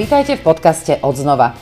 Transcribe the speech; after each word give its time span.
Vítajte 0.00 0.40
v 0.40 0.48
podcaste 0.48 0.96
Odznova. 1.04 1.52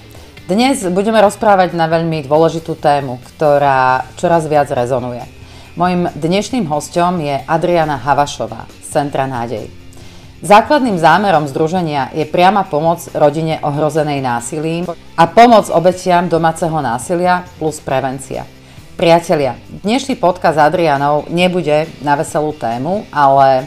Dnes 0.46 0.86
budeme 0.94 1.18
rozprávať 1.18 1.74
na 1.74 1.90
veľmi 1.90 2.22
dôležitú 2.22 2.78
tému, 2.78 3.18
ktorá 3.34 4.06
čoraz 4.14 4.46
viac 4.46 4.70
rezonuje. 4.70 5.26
Mojím 5.74 6.06
dnešným 6.14 6.70
hostom 6.70 7.18
je 7.18 7.34
Adriana 7.34 7.98
Havašová 7.98 8.70
z 8.78 8.86
Centra 8.94 9.26
Nádej. 9.26 9.66
Základným 10.38 11.02
zámerom 11.02 11.50
združenia 11.50 12.14
je 12.14 12.22
priama 12.30 12.62
pomoc 12.62 13.02
rodine 13.10 13.58
ohrozenej 13.58 14.22
násilím 14.22 14.86
a 15.18 15.24
pomoc 15.26 15.66
obetiam 15.74 16.30
domáceho 16.30 16.78
násilia 16.78 17.42
plus 17.58 17.82
prevencia. 17.82 18.46
Priatelia, 18.94 19.58
dnešný 19.82 20.14
podcast 20.14 20.62
s 20.62 20.62
Adrianou 20.62 21.26
nebude 21.26 21.90
na 22.06 22.14
veselú 22.14 22.54
tému, 22.54 23.02
ale 23.10 23.66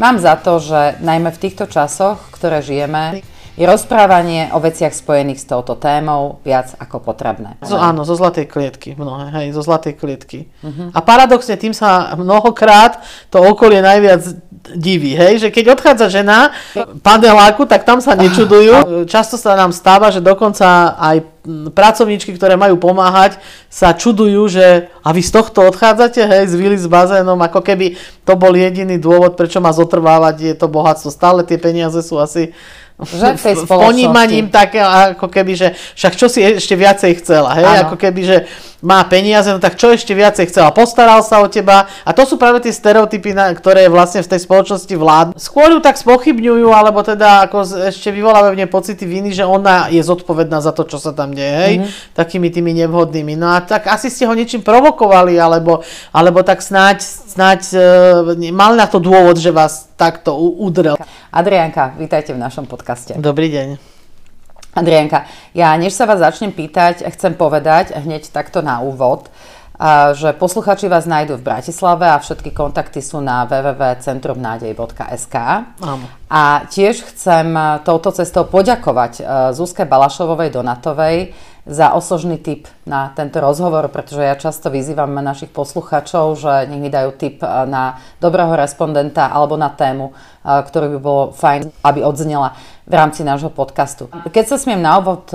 mám 0.00 0.16
za 0.16 0.32
to, 0.40 0.64
že 0.64 0.96
najmä 1.04 1.28
v 1.28 1.42
týchto 1.44 1.68
časoch, 1.68 2.32
ktoré 2.32 2.64
žijeme, 2.64 3.20
je 3.58 3.66
rozprávanie 3.66 4.54
o 4.54 4.62
veciach 4.62 4.94
spojených 4.94 5.42
s 5.42 5.50
touto 5.50 5.74
témou 5.74 6.38
viac 6.46 6.78
ako 6.78 7.02
potrebné. 7.02 7.58
Zo, 7.66 7.74
áno, 7.74 8.06
zo 8.06 8.14
zlatej 8.14 8.46
klietky, 8.46 8.94
mnohé, 8.94 9.34
hej, 9.34 9.46
zo 9.50 9.66
zlatej 9.66 9.98
klietky. 9.98 10.46
Uh-huh. 10.62 10.94
A 10.94 11.02
paradoxne 11.02 11.58
tým 11.58 11.74
sa 11.74 12.14
mnohokrát 12.14 13.02
to 13.34 13.42
okolie 13.42 13.82
najviac 13.82 14.22
diví, 14.78 15.18
hej, 15.18 15.42
že 15.42 15.48
keď 15.50 15.74
odchádza 15.74 16.06
žena 16.06 16.54
paneláku, 17.02 17.66
tak 17.66 17.82
tam 17.82 17.98
sa 17.98 18.14
nečudujú. 18.14 19.06
Často 19.10 19.34
sa 19.34 19.58
nám 19.58 19.74
stáva, 19.74 20.12
že 20.14 20.22
dokonca 20.22 20.94
aj 20.94 21.24
pracovníčky, 21.72 22.36
ktoré 22.36 22.54
majú 22.54 22.76
pomáhať, 22.76 23.40
sa 23.72 23.96
čudujú, 23.96 24.52
že 24.52 24.92
a 25.00 25.08
vy 25.10 25.22
z 25.24 25.32
tohto 25.32 25.64
odchádzate, 25.64 26.20
hej, 26.20 26.52
z 26.52 26.54
vily 26.54 26.76
s 26.76 26.84
bazénom, 26.84 27.40
ako 27.40 27.64
keby 27.64 27.96
to 28.22 28.36
bol 28.36 28.52
jediný 28.52 29.00
dôvod, 29.00 29.34
prečo 29.34 29.58
má 29.58 29.72
zotrvávať, 29.72 30.52
je 30.52 30.54
to 30.54 30.68
bohatstvo. 30.68 31.08
Stále 31.08 31.42
tie 31.48 31.56
peniaze 31.56 31.98
sú 32.04 32.20
asi 32.20 32.52
že 33.06 33.38
v 33.38 33.42
tej 33.42 33.56
ponímaním 33.70 34.50
také, 34.50 34.82
ako 34.82 35.30
keby, 35.30 35.52
že 35.54 35.68
však 35.94 36.12
čo 36.18 36.26
si 36.26 36.42
ešte 36.42 36.74
viacej 36.74 37.22
chcela, 37.22 37.54
hej, 37.54 37.66
ano. 37.66 37.80
ako 37.86 37.96
keby, 37.96 38.20
že 38.26 38.38
má 38.78 39.02
peniaze, 39.10 39.50
no 39.50 39.58
tak 39.58 39.74
čo 39.74 39.90
ešte 39.90 40.14
viacej 40.14 40.54
chcela, 40.54 40.70
postaral 40.70 41.18
sa 41.26 41.42
o 41.42 41.50
teba 41.50 41.90
a 42.06 42.10
to 42.14 42.22
sú 42.22 42.38
práve 42.38 42.62
tie 42.62 42.70
stereotypy, 42.70 43.34
na, 43.34 43.50
ktoré 43.50 43.90
vlastne 43.90 44.22
v 44.22 44.30
tej 44.30 44.46
spoločnosti 44.46 44.94
vládnu. 44.94 45.34
Skôr 45.34 45.74
ju 45.74 45.82
tak 45.82 45.98
spochybňujú, 45.98 46.70
alebo 46.70 47.02
teda 47.02 47.50
ako 47.50 47.90
ešte 47.90 48.14
vyvolávajú 48.14 48.54
v 48.54 48.60
nej 48.62 48.70
pocity 48.70 49.02
viny, 49.02 49.34
že 49.34 49.42
ona 49.42 49.90
je 49.90 49.98
zodpovedná 49.98 50.62
za 50.62 50.70
to, 50.70 50.86
čo 50.86 51.02
sa 51.02 51.10
tam 51.10 51.34
deje, 51.34 51.54
hej, 51.58 51.74
mm-hmm. 51.82 52.14
takými 52.14 52.48
tými 52.54 52.70
nevhodnými. 52.86 53.34
No 53.34 53.50
a 53.50 53.58
tak 53.66 53.90
asi 53.90 54.14
ste 54.14 54.30
ho 54.30 54.34
niečím 54.34 54.62
provokovali, 54.62 55.34
alebo, 55.34 55.82
alebo 56.14 56.46
tak 56.46 56.62
snáď, 56.62 57.02
snáď 57.02 57.60
e, 57.74 58.50
mal 58.54 58.78
na 58.78 58.86
to 58.86 59.02
dôvod, 59.02 59.42
že 59.42 59.50
vás 59.50 59.87
takto 59.98 60.38
udrel. 60.38 60.94
Adrianka, 61.34 61.98
vítajte 61.98 62.30
v 62.30 62.38
našom 62.38 62.70
podcaste. 62.70 63.18
Dobrý 63.18 63.50
deň. 63.50 63.98
Adrianka, 64.78 65.26
ja 65.58 65.74
než 65.74 65.90
sa 65.98 66.06
vás 66.06 66.22
začnem 66.22 66.54
pýtať, 66.54 67.02
chcem 67.10 67.34
povedať 67.34 67.98
hneď 67.98 68.30
takto 68.30 68.62
na 68.62 68.78
úvod, 68.78 69.26
že 70.14 70.34
posluchači 70.38 70.86
vás 70.86 71.06
nájdú 71.06 71.38
v 71.38 71.46
Bratislave 71.50 72.06
a 72.06 72.18
všetky 72.22 72.54
kontakty 72.54 73.02
sú 73.02 73.18
na 73.18 73.42
www.centrumnádej.sk. 73.46 75.36
A 76.30 76.42
tiež 76.70 77.02
chcem 77.10 77.58
touto 77.82 78.14
cestou 78.14 78.46
poďakovať 78.46 79.22
Zuzke 79.54 79.82
Balašovovej 79.82 80.50
Donatovej 80.54 81.34
za 81.68 81.92
osožný 81.92 82.40
tip 82.40 82.64
na 82.88 83.12
tento 83.12 83.44
rozhovor, 83.44 83.92
pretože 83.92 84.24
ja 84.24 84.40
často 84.40 84.72
vyzývam 84.72 85.12
našich 85.20 85.52
posluchačov, 85.52 86.40
že 86.40 86.64
nech 86.64 86.80
mi 86.80 86.88
dajú 86.88 87.12
tip 87.12 87.44
na 87.44 88.00
dobrého 88.24 88.56
respondenta 88.56 89.28
alebo 89.28 89.60
na 89.60 89.68
tému, 89.68 90.16
ktorú 90.42 90.96
by 90.96 90.98
bolo 90.98 91.22
fajn, 91.36 91.84
aby 91.84 92.00
odznela 92.00 92.56
v 92.88 92.94
rámci 92.96 93.20
nášho 93.20 93.52
podcastu. 93.52 94.08
Keď 94.32 94.44
sa 94.48 94.56
smiem 94.56 94.80
na 94.80 94.96
úvod 94.96 95.28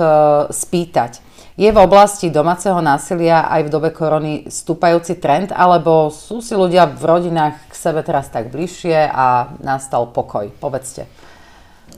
spýtať, 0.50 1.22
je 1.54 1.70
v 1.70 1.78
oblasti 1.78 2.34
domáceho 2.34 2.82
násilia 2.82 3.46
aj 3.46 3.70
v 3.70 3.70
dobe 3.70 3.94
korony 3.94 4.50
stúpajúci 4.50 5.22
trend, 5.22 5.54
alebo 5.54 6.10
sú 6.10 6.42
si 6.42 6.50
ľudia 6.50 6.90
v 6.90 6.98
rodinách 6.98 7.70
k 7.70 7.74
sebe 7.78 8.02
teraz 8.02 8.26
tak 8.26 8.50
bližšie 8.50 9.06
a 9.06 9.54
nastal 9.62 10.10
pokoj? 10.10 10.50
Povedzte. 10.58 11.06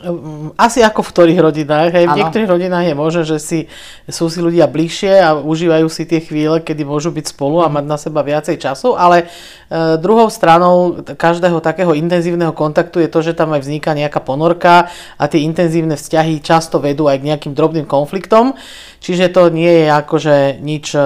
Ehm, 0.05 0.53
asi 0.61 0.85
ako 0.85 1.01
v 1.01 1.13
ktorých 1.13 1.41
rodinách. 1.41 1.89
Hej. 1.97 2.05
V 2.13 2.19
niektorých 2.21 2.53
rodinách 2.53 2.85
je 2.85 2.97
možné, 2.97 3.23
že 3.25 3.39
si, 3.41 3.61
sú 4.05 4.29
si 4.29 4.45
ľudia 4.45 4.69
bližšie 4.69 5.25
a 5.25 5.41
užívajú 5.41 5.89
si 5.89 6.05
tie 6.05 6.21
chvíle, 6.21 6.61
kedy 6.61 6.85
môžu 6.85 7.09
byť 7.09 7.33
spolu 7.33 7.65
a 7.65 7.73
mať 7.73 7.85
na 7.89 7.97
seba 7.97 8.21
viacej 8.21 8.61
času, 8.61 8.93
ale 8.93 9.25
e, 9.73 9.97
druhou 9.97 10.29
stranou 10.29 11.01
každého 11.01 11.65
takého 11.65 11.97
intenzívneho 11.97 12.53
kontaktu 12.53 13.01
je 13.01 13.09
to, 13.09 13.25
že 13.25 13.33
tam 13.33 13.57
aj 13.57 13.65
vzniká 13.65 13.97
nejaká 13.97 14.21
ponorka 14.21 14.93
a 15.17 15.25
tie 15.33 15.41
intenzívne 15.49 15.97
vzťahy 15.97 16.45
často 16.45 16.77
vedú 16.77 17.09
aj 17.09 17.25
k 17.25 17.27
nejakým 17.33 17.53
drobným 17.57 17.89
konfliktom. 17.89 18.53
Čiže 19.01 19.31
to 19.31 19.55
nie 19.55 19.87
je 19.87 19.87
akože 19.87 20.61
nič 20.61 20.93
e, 20.93 21.01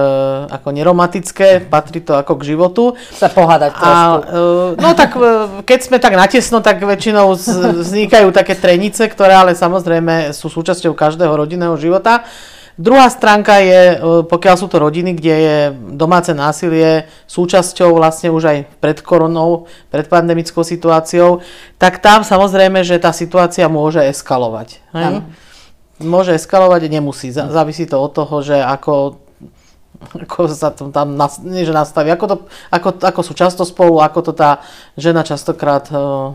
ako 0.51 0.73
neromatické, 0.73 1.63
patrí 1.69 2.03
to 2.03 2.17
ako 2.17 2.33
k 2.39 2.55
životu. 2.55 2.83
Sa 3.13 3.29
pohádať 3.29 3.71
trošku. 3.77 3.87
A, 3.87 4.75
e, 4.75 4.81
no 4.81 4.89
tak 4.97 5.13
e, 5.15 5.61
keď 5.63 5.79
sme 5.79 5.97
tak 6.01 6.17
natesno, 6.17 6.65
tak 6.65 6.81
väčšinou 6.81 7.37
vznikajú 7.85 8.33
také 8.33 8.57
trenie 8.57 8.80
hranice, 8.81 9.05
ktoré 9.13 9.37
ale 9.37 9.53
samozrejme 9.53 10.33
sú 10.33 10.49
súčasťou 10.49 10.97
každého 10.97 11.29
rodinného 11.37 11.77
života. 11.77 12.25
Druhá 12.81 13.05
stránka 13.13 13.61
je, 13.61 13.93
e, 13.93 14.25
pokiaľ 14.25 14.55
sú 14.57 14.65
to 14.65 14.81
rodiny, 14.81 15.13
kde 15.13 15.35
je 15.37 15.57
domáce 15.93 16.33
násilie 16.33 17.05
súčasťou 17.29 17.93
vlastne 17.93 18.33
už 18.33 18.43
aj 18.49 18.57
pred 18.81 18.97
koronou, 19.05 19.69
pred 19.93 20.09
pandemickou 20.09 20.65
situáciou, 20.65 21.45
tak 21.77 22.01
tam 22.01 22.25
samozrejme, 22.25 22.81
že 22.81 22.97
tá 22.97 23.13
situácia 23.13 23.69
môže 23.69 24.01
eskalovať. 24.01 24.81
Hej? 24.97 25.21
Môže 26.01 26.33
eskalovať, 26.33 26.89
nemusí. 26.89 27.29
Závisí 27.29 27.85
to 27.85 28.01
od 28.01 28.17
toho, 28.17 28.41
že 28.41 28.57
ako 28.57 29.21
ako 30.01 30.49
sa 30.49 30.73
to 30.73 30.89
tam 30.89 31.13
nie, 31.45 31.61
že 31.61 31.77
nastaví, 31.77 32.09
ako, 32.09 32.25
to, 32.25 32.35
ako, 32.73 32.89
ako 33.05 33.21
sú 33.21 33.37
často 33.37 33.61
spolu, 33.61 34.01
ako 34.01 34.19
to 34.25 34.33
tá 34.33 34.65
žena 34.97 35.21
častokrát 35.21 35.85
uh, 35.93 36.33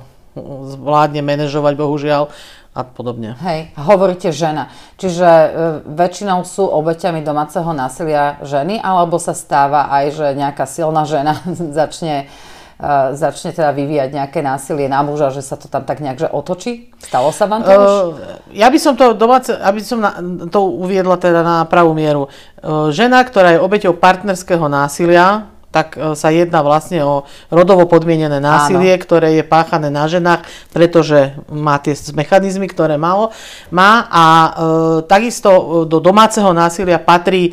zvládne 0.76 1.24
manažovať, 1.24 1.74
bohužiaľ, 1.74 2.28
a 2.76 2.84
podobne. 2.84 3.32
Hej, 3.40 3.72
hovoríte 3.80 4.28
žena. 4.36 4.68
Čiže 5.00 5.24
e, 5.24 5.48
väčšinou 5.88 6.44
sú 6.44 6.68
obeťami 6.68 7.24
domáceho 7.24 7.72
násilia 7.72 8.36
ženy, 8.44 8.76
alebo 8.84 9.16
sa 9.16 9.32
stáva 9.32 9.88
aj, 9.88 10.04
že 10.12 10.26
nejaká 10.36 10.68
silná 10.68 11.08
žena 11.08 11.40
začne 11.80 12.28
Uh, 12.76 13.16
začne 13.16 13.56
teda 13.56 13.72
vyvíjať 13.72 14.12
nejaké 14.12 14.44
násilie 14.44 14.84
na 14.84 15.00
muža, 15.00 15.32
že 15.32 15.40
sa 15.40 15.56
to 15.56 15.64
tam 15.64 15.88
tak 15.88 16.04
nejak 16.04 16.20
že 16.20 16.28
otočí? 16.28 16.92
Stalo 17.00 17.32
sa 17.32 17.48
vám 17.48 17.64
to 17.64 17.72
uh, 17.72 17.80
už? 17.80 17.92
Ja 18.52 18.68
by 18.68 18.76
som 18.76 18.92
to 19.00 19.16
domáce, 19.16 19.48
aby 19.48 19.80
som 19.80 20.04
na, 20.04 20.20
to 20.52 20.60
uviedla 20.84 21.16
teda 21.16 21.40
na 21.40 21.64
pravú 21.64 21.96
mieru. 21.96 22.28
Uh, 22.60 22.92
žena, 22.92 23.24
ktorá 23.24 23.56
je 23.56 23.64
obeťou 23.64 23.96
partnerského 23.96 24.68
násilia, 24.68 25.55
tak 25.76 26.00
e, 26.00 26.16
sa 26.16 26.32
jedná 26.32 26.64
vlastne 26.64 27.04
o 27.04 27.28
rodovo 27.52 27.84
podmienené 27.84 28.40
násilie, 28.40 28.96
Áno. 28.96 29.02
ktoré 29.04 29.36
je 29.36 29.44
páchané 29.44 29.92
na 29.92 30.08
ženách, 30.08 30.48
pretože 30.72 31.36
má 31.52 31.76
tie 31.76 31.92
mechanizmy, 32.16 32.64
ktoré 32.64 32.96
malo, 32.96 33.36
má 33.68 34.08
a 34.08 34.24
e, 34.24 34.50
takisto 35.04 35.52
e, 35.52 35.62
do 35.84 36.00
domáceho 36.00 36.48
násilia 36.56 36.96
patrí 36.96 37.52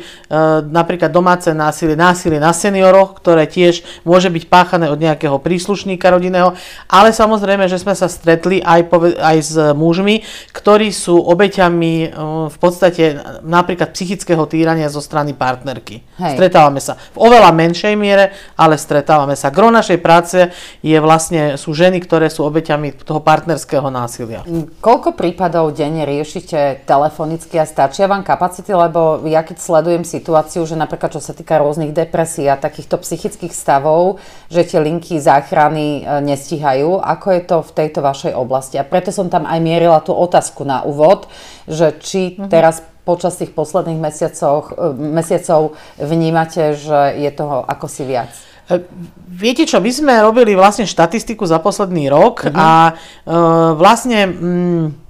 napríklad 0.64 1.12
domáce 1.12 1.52
násilie, 1.52 1.92
násilie 1.92 2.40
na 2.40 2.56
senioroch, 2.56 3.20
ktoré 3.20 3.44
tiež 3.44 3.84
môže 4.08 4.32
byť 4.32 4.44
páchané 4.48 4.88
od 4.88 4.96
nejakého 4.96 5.36
príslušníka 5.36 6.08
rodinného, 6.08 6.56
ale 6.88 7.12
samozrejme, 7.12 7.68
že 7.68 7.76
sme 7.76 7.92
sa 7.92 8.08
stretli 8.08 8.64
aj, 8.64 8.88
aj 9.20 9.36
s 9.42 9.54
mužmi, 9.76 10.24
ktorí 10.54 10.88
sú 10.94 11.18
obeťami 11.18 11.94
e, 12.06 12.08
v 12.48 12.56
podstate 12.56 13.20
napríklad 13.42 13.92
psychického 13.92 14.46
týrania 14.46 14.86
zo 14.86 15.02
strany 15.02 15.34
partnerky. 15.34 16.06
Hej. 16.16 16.38
Stretávame 16.38 16.78
sa 16.78 16.94
v 16.94 17.18
oveľa 17.18 17.50
menšej 17.50 17.94
miere 17.98 18.13
miere, 18.14 18.30
ale 18.54 18.78
stretávame 18.78 19.34
sa. 19.34 19.50
Gro 19.50 19.74
našej 19.74 19.98
práce 19.98 20.54
je 20.86 20.94
vlastne, 21.02 21.58
sú 21.58 21.74
ženy, 21.74 21.98
ktoré 21.98 22.30
sú 22.30 22.46
obeťami 22.46 22.94
toho 23.02 23.18
partnerského 23.18 23.90
násilia. 23.90 24.46
Koľko 24.78 25.18
prípadov 25.18 25.74
denne 25.74 26.06
riešite 26.06 26.86
telefonicky 26.86 27.58
a 27.58 27.66
stačia 27.66 28.06
vám 28.06 28.22
kapacity? 28.22 28.70
Lebo 28.70 29.26
ja 29.26 29.42
keď 29.42 29.58
sledujem 29.58 30.06
situáciu, 30.06 30.62
že 30.62 30.78
napríklad 30.78 31.18
čo 31.18 31.20
sa 31.20 31.34
týka 31.34 31.58
rôznych 31.58 31.90
depresí 31.90 32.46
a 32.46 32.54
takýchto 32.54 33.02
psychických 33.02 33.50
stavov, 33.50 34.22
že 34.46 34.62
tie 34.62 34.78
linky 34.78 35.18
záchrany 35.18 36.06
e, 36.06 36.22
nestíhajú, 36.22 37.02
ako 37.02 37.26
je 37.34 37.42
to 37.42 37.56
v 37.66 37.70
tejto 37.74 38.00
vašej 38.04 38.32
oblasti? 38.38 38.78
A 38.78 38.86
preto 38.86 39.10
som 39.10 39.26
tam 39.26 39.42
aj 39.48 39.58
mierila 39.58 39.98
tú 39.98 40.14
otázku 40.14 40.62
na 40.62 40.86
úvod, 40.86 41.26
že 41.66 41.96
či 41.98 42.36
mm-hmm. 42.36 42.50
teraz 42.52 42.93
počas 43.04 43.36
tých 43.36 43.52
posledných 43.52 44.00
mesiacov, 44.00 44.72
e, 44.72 44.96
mesiacov 44.96 45.76
vnímate, 46.00 46.74
že 46.74 47.20
je 47.20 47.30
toho 47.30 47.62
ako 47.68 47.86
si 47.86 48.02
viac? 48.08 48.32
E, 48.72 48.80
viete 49.28 49.68
čo, 49.68 49.78
my 49.78 49.90
sme 49.92 50.14
robili 50.24 50.56
vlastne 50.56 50.88
štatistiku 50.88 51.44
za 51.44 51.60
posledný 51.60 52.08
rok 52.08 52.48
uh-huh. 52.48 52.56
a 52.56 52.68
uh, 52.96 53.76
vlastne 53.76 54.24
mm, 54.24 55.03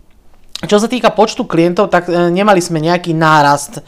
čo 0.62 0.80
sa 0.80 0.88
týka 0.88 1.12
počtu 1.12 1.44
klientov, 1.44 1.92
tak 1.92 2.08
e, 2.08 2.30
nemali 2.32 2.62
sme 2.62 2.80
nejaký 2.80 3.12
nárast 3.12 3.78
e, 3.78 3.82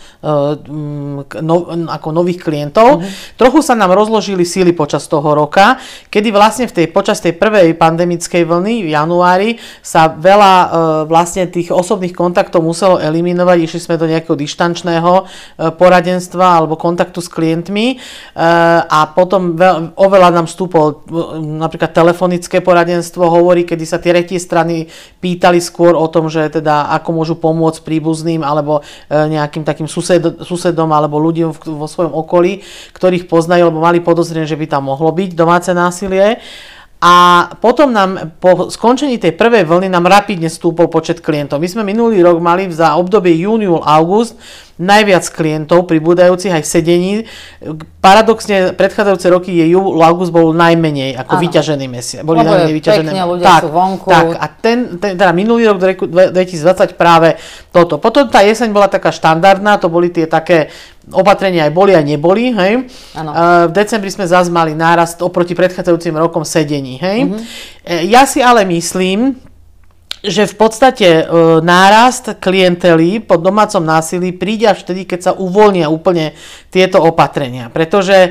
no, 1.40 1.56
ako 1.88 2.08
nových 2.12 2.42
klientov. 2.42 3.00
Mm-hmm. 3.00 3.38
Trochu 3.38 3.60
sa 3.64 3.78
nám 3.78 3.94
rozložili 3.96 4.44
síly 4.44 4.74
počas 4.74 5.06
toho 5.08 5.24
roka, 5.32 5.80
kedy 6.12 6.28
vlastne 6.34 6.66
v 6.68 6.74
tej, 6.82 6.86
počas 6.92 7.22
tej 7.22 7.38
prvej 7.38 7.78
pandemickej 7.78 8.44
vlny 8.44 8.82
v 8.82 8.88
januári 8.92 9.50
sa 9.80 10.10
veľa 10.10 10.52
e, 10.52 10.66
vlastne 11.08 11.48
tých 11.48 11.72
osobných 11.72 12.12
kontaktov 12.12 12.60
muselo 12.66 13.00
eliminovať. 13.00 13.56
Išli 13.62 13.80
sme 13.80 14.00
do 14.00 14.10
nejakého 14.10 14.36
dištančného 14.36 15.12
poradenstva 15.78 16.60
alebo 16.60 16.74
kontaktu 16.76 17.18
s 17.22 17.30
klientmi 17.30 17.96
a 18.36 19.00
potom 19.14 19.56
oveľa 19.96 20.28
nám 20.34 20.46
vstúpol 20.50 21.06
napríklad 21.60 21.94
telefonické 21.94 22.60
poradenstvo 22.60 23.24
hovorí, 23.26 23.64
kedy 23.64 23.84
sa 23.86 24.02
tie 24.02 24.12
retie 24.16 24.36
strany 24.36 24.90
pýtali 25.22 25.62
skôr 25.62 25.96
o 25.96 26.06
tom, 26.10 26.28
že 26.28 26.48
teda 26.50 26.65
teda 26.66 26.90
ako 26.98 27.22
môžu 27.22 27.38
pomôcť 27.38 27.78
príbuzným 27.86 28.42
alebo 28.42 28.82
e, 29.06 29.14
nejakým 29.14 29.62
takým 29.62 29.86
sused, 29.86 30.42
susedom 30.42 30.90
alebo 30.90 31.22
ľuďom 31.22 31.54
vo 31.54 31.86
svojom 31.86 32.10
okolí, 32.10 32.66
ktorých 32.90 33.30
poznajú, 33.30 33.70
alebo 33.70 33.86
mali 33.86 34.02
podozrenie, 34.02 34.50
že 34.50 34.58
by 34.58 34.66
tam 34.66 34.90
mohlo 34.90 35.14
byť 35.14 35.30
domáce 35.38 35.70
násilie. 35.70 36.42
A 36.96 37.44
potom 37.60 37.92
nám 37.92 38.40
po 38.40 38.72
skončení 38.72 39.20
tej 39.20 39.36
prvej 39.36 39.68
vlny 39.68 39.92
nám 39.92 40.08
rapidne 40.08 40.48
stúpol 40.48 40.88
počet 40.88 41.20
klientov. 41.20 41.60
My 41.60 41.68
sme 41.68 41.84
minulý 41.84 42.24
rok 42.24 42.40
mali 42.40 42.72
za 42.72 42.96
obdobie 42.96 43.36
júniul, 43.36 43.84
august 43.84 44.40
najviac 44.76 45.24
klientov 45.32 45.88
pribúdajúcich 45.88 46.52
aj 46.52 46.62
v 46.64 46.68
sedení. 46.68 47.12
Paradoxne, 48.00 48.76
predchádzajúce 48.76 49.28
roky 49.32 49.52
je 49.56 49.72
júl, 49.72 50.00
august 50.04 50.32
bol 50.32 50.52
najmenej 50.52 51.16
ako 51.16 51.36
ano. 51.36 51.42
vyťažený 51.48 51.86
mesiac. 51.88 52.22
Boli 52.24 52.44
Lebo 52.44 52.52
najmenej 52.52 52.74
vyťažené. 52.80 53.10
Pekne, 53.12 53.22
ľudia 53.24 53.46
tak, 53.48 53.62
sú 53.64 53.68
vonku. 53.72 54.08
Tak, 54.08 54.26
a 54.36 54.46
ten, 54.60 54.78
ten, 55.00 55.12
teda 55.16 55.32
minulý 55.32 55.72
rok 55.72 55.80
2020 55.80 56.96
práve 56.96 57.40
toto. 57.72 57.96
Potom 57.96 58.28
tá 58.28 58.44
jeseň 58.44 58.68
bola 58.72 58.88
taká 58.88 59.12
štandardná, 59.12 59.80
to 59.80 59.88
boli 59.88 60.12
tie 60.12 60.28
také 60.28 60.68
opatrenia 61.14 61.70
aj 61.70 61.72
boli, 61.74 61.92
aj 61.94 62.04
neboli, 62.06 62.50
hej. 62.50 62.86
Ano. 63.14 63.30
v 63.70 63.72
decembri 63.72 64.10
sme 64.10 64.26
zase 64.26 64.50
mali 64.50 64.74
nárast 64.74 65.22
oproti 65.22 65.54
predchádzajúcim 65.54 66.14
rokom 66.18 66.42
sedení, 66.42 66.98
hej. 66.98 67.30
Mm-hmm. 67.30 68.10
Ja 68.10 68.26
si 68.26 68.42
ale 68.42 68.66
myslím, 68.66 69.38
že 70.26 70.48
v 70.48 70.54
podstate 70.58 71.08
e, 71.22 71.24
nárast 71.62 72.42
klientely 72.42 73.22
po 73.22 73.38
domácom 73.38 73.84
násilí 73.84 74.34
príde 74.34 74.66
až 74.66 74.82
vtedy, 74.82 75.06
keď 75.06 75.20
sa 75.22 75.32
uvoľnia 75.38 75.86
úplne 75.86 76.34
tieto 76.74 76.98
opatrenia. 76.98 77.70
Pretože 77.70 78.16
e, 78.16 78.30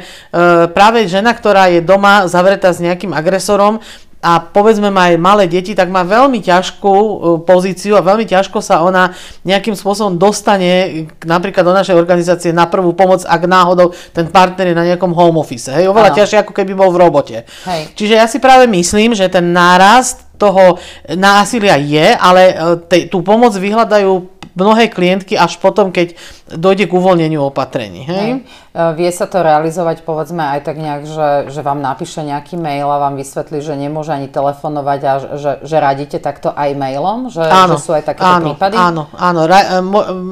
práve 0.76 1.08
žena, 1.08 1.32
ktorá 1.32 1.72
je 1.72 1.80
doma 1.80 2.28
zavretá 2.28 2.76
s 2.76 2.84
nejakým 2.84 3.16
agresorom, 3.16 3.80
a 4.26 4.42
povedzme 4.42 4.90
má 4.90 5.14
aj 5.14 5.22
malé 5.22 5.46
deti, 5.46 5.78
tak 5.78 5.94
má 5.94 6.02
veľmi 6.02 6.42
ťažkú 6.42 6.96
e, 6.98 7.14
pozíciu 7.46 7.94
a 7.94 8.02
veľmi 8.02 8.26
ťažko 8.26 8.58
sa 8.58 8.82
ona 8.82 9.14
nejakým 9.46 9.78
spôsobom 9.78 10.18
dostane 10.18 11.06
napríklad 11.22 11.62
do 11.62 11.78
našej 11.78 11.94
organizácie 11.94 12.50
na 12.50 12.66
prvú 12.66 12.98
pomoc, 12.98 13.22
ak 13.22 13.42
náhodou 13.46 13.94
ten 14.10 14.26
partner 14.26 14.74
je 14.74 14.80
na 14.82 14.86
nejakom 14.90 15.14
home 15.14 15.38
office. 15.38 15.70
Hej, 15.70 15.94
oveľa 15.94 16.18
ťažšie, 16.18 16.42
ako 16.42 16.58
keby 16.58 16.74
bol 16.74 16.90
v 16.90 17.06
robote. 17.06 17.38
Hej. 17.70 17.94
Čiže 17.94 18.14
ja 18.18 18.26
si 18.26 18.42
práve 18.42 18.66
myslím, 18.66 19.14
že 19.14 19.30
ten 19.30 19.54
nárast 19.54 20.26
toho 20.36 20.82
násilia 21.16 21.80
je, 21.80 22.08
ale 22.18 22.42
e, 22.50 22.54
te, 22.90 22.98
tú 23.08 23.22
pomoc 23.22 23.54
vyhľadajú 23.54 24.35
mnohé 24.56 24.88
klientky 24.90 25.36
až 25.36 25.60
potom, 25.60 25.92
keď 25.92 26.16
dojde 26.50 26.88
k 26.88 26.96
uvoľneniu 26.96 27.52
opatrení. 27.52 28.08
Hej? 28.08 28.16
Hej. 28.16 28.32
E, 28.72 28.82
vie 28.96 29.12
sa 29.12 29.28
to 29.28 29.44
realizovať 29.44 30.08
povedzme 30.08 30.42
aj 30.42 30.60
tak 30.64 30.80
nejak, 30.80 31.04
že, 31.04 31.30
že 31.52 31.62
vám 31.62 31.84
napíše 31.84 32.24
nejaký 32.24 32.56
mail 32.56 32.88
a 32.88 32.98
vám 33.04 33.20
vysvetlí, 33.20 33.60
že 33.60 33.76
nemôže 33.76 34.16
ani 34.16 34.32
telefonovať 34.32 35.00
a 35.04 35.14
že, 35.36 35.52
že 35.62 35.78
radíte 35.78 36.18
takto 36.24 36.56
aj 36.56 36.72
mailom? 36.74 37.28
Že, 37.28 37.44
áno, 37.46 37.76
že 37.76 37.84
sú 37.84 37.92
aj 37.92 38.04
takéto 38.08 38.32
áno, 38.32 38.46
prípady? 38.56 38.76
Áno, 38.80 39.04
áno, 39.12 39.42
ra, 39.44 39.60
e, 39.76 39.80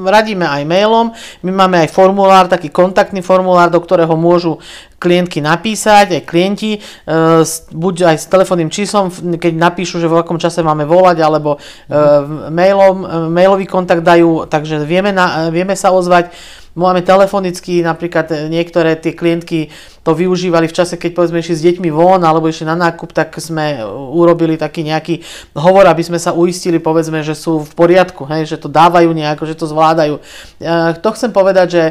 radíme 0.08 0.48
aj 0.48 0.62
mailom. 0.64 1.06
My 1.44 1.52
máme 1.52 1.84
aj 1.84 1.88
formulár, 1.92 2.48
taký 2.48 2.72
kontaktný 2.72 3.20
formulár, 3.20 3.68
do 3.68 3.80
ktorého 3.80 4.16
môžu 4.16 4.56
klientky 5.04 5.44
napísať, 5.44 6.16
aj 6.16 6.22
klienti, 6.24 6.80
e, 6.80 6.80
buď 7.76 7.94
aj 8.08 8.16
s 8.16 8.26
telefónnym 8.32 8.72
číslom, 8.72 9.12
keď 9.36 9.52
napíšu, 9.52 10.00
že 10.00 10.08
v 10.08 10.24
akom 10.24 10.40
čase 10.40 10.64
máme 10.64 10.88
volať, 10.88 11.20
alebo 11.20 11.60
mailom, 12.48 13.28
mailový 13.28 13.68
kontakt 13.68 14.00
dajú, 14.00 14.48
takže 14.48 14.80
vieme, 14.88 15.12
na, 15.12 15.52
vieme 15.52 15.76
sa 15.76 15.92
ozvať. 15.92 16.32
Máme 16.74 17.06
telefonicky, 17.06 17.86
napríklad 17.86 18.50
niektoré 18.50 18.98
tie 18.98 19.14
klientky 19.14 19.70
to 20.04 20.12
využívali 20.12 20.68
v 20.68 20.76
čase, 20.76 21.00
keď 21.00 21.16
povedzme 21.16 21.40
išli 21.40 21.56
s 21.56 21.64
deťmi 21.64 21.88
von 21.88 22.20
alebo 22.20 22.44
išli 22.44 22.68
na 22.68 22.76
nákup, 22.76 23.16
tak 23.16 23.32
sme 23.40 23.80
urobili 23.88 24.60
taký 24.60 24.84
nejaký 24.84 25.24
hovor, 25.56 25.88
aby 25.88 26.04
sme 26.04 26.20
sa 26.20 26.36
uistili, 26.36 26.76
povedzme, 26.76 27.24
že 27.24 27.32
sú 27.32 27.64
v 27.64 27.72
poriadku, 27.72 28.28
hej, 28.28 28.44
že 28.44 28.60
to 28.60 28.68
dávajú 28.68 29.08
nejako, 29.16 29.48
že 29.48 29.56
to 29.56 29.64
zvládajú. 29.64 30.20
E, 30.20 30.22
to 31.00 31.08
chcem 31.16 31.32
povedať, 31.32 31.66
že 31.72 31.82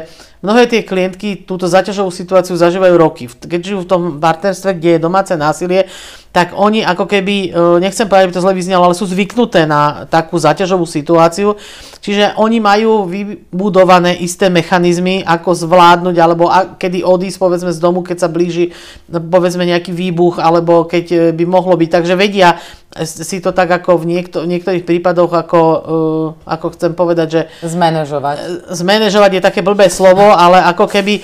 Mnohé 0.44 0.68
tie 0.68 0.84
klientky 0.84 1.40
túto 1.48 1.64
zaťažovú 1.64 2.12
situáciu 2.12 2.52
zažívajú 2.52 2.94
roky. 3.00 3.32
Keď 3.32 3.60
žijú 3.64 3.78
v 3.80 3.88
tom 3.88 4.02
partnerstve, 4.20 4.76
kde 4.76 4.90
je 4.92 5.00
domáce 5.00 5.32
násilie, 5.32 5.88
tak 6.36 6.52
oni 6.52 6.84
ako 6.84 7.08
keby, 7.08 7.48
e, 7.48 7.80
nechcem 7.80 8.04
povedať, 8.04 8.28
aby 8.28 8.36
to 8.36 8.44
zle 8.44 8.52
vyznelo, 8.52 8.84
ale 8.84 8.92
sú 8.92 9.08
zvyknuté 9.08 9.64
na 9.64 10.04
takú 10.04 10.36
zaťažovú 10.36 10.84
situáciu. 10.84 11.56
Čiže 12.04 12.36
oni 12.36 12.60
majú 12.60 13.08
vybudované 13.08 14.20
isté 14.20 14.52
mechanizmy, 14.52 15.24
ako 15.24 15.56
zvládnuť, 15.64 16.16
alebo 16.20 16.52
kedy 16.76 17.00
odísť 17.00 17.40
povedzme 17.40 17.72
z 17.72 17.80
domu, 17.80 18.03
keď 18.04 18.16
sa 18.20 18.28
blíži 18.28 18.76
povedzme 19.08 19.64
nejaký 19.64 19.90
výbuch, 19.90 20.36
alebo 20.36 20.84
keď 20.84 21.04
e, 21.10 21.18
by 21.32 21.44
mohlo 21.48 21.74
byť. 21.74 21.90
Takže 21.90 22.14
vedia 22.14 22.60
si 23.02 23.42
to 23.42 23.50
tak 23.50 23.66
ako 23.72 23.98
v 23.98 24.14
niekto, 24.14 24.46
niektorých 24.46 24.86
prípadoch, 24.86 25.34
ako, 25.34 25.60
uh, 25.66 26.26
ako 26.46 26.66
chcem 26.78 26.94
povedať, 26.94 27.26
že... 27.26 27.42
Zmanéžovať. 27.66 28.70
Zmanéžovať 28.70 29.30
je 29.34 29.42
také 29.42 29.66
blbé 29.66 29.90
slovo, 29.90 30.30
ale 30.30 30.62
ako 30.62 30.86
keby 30.86 31.18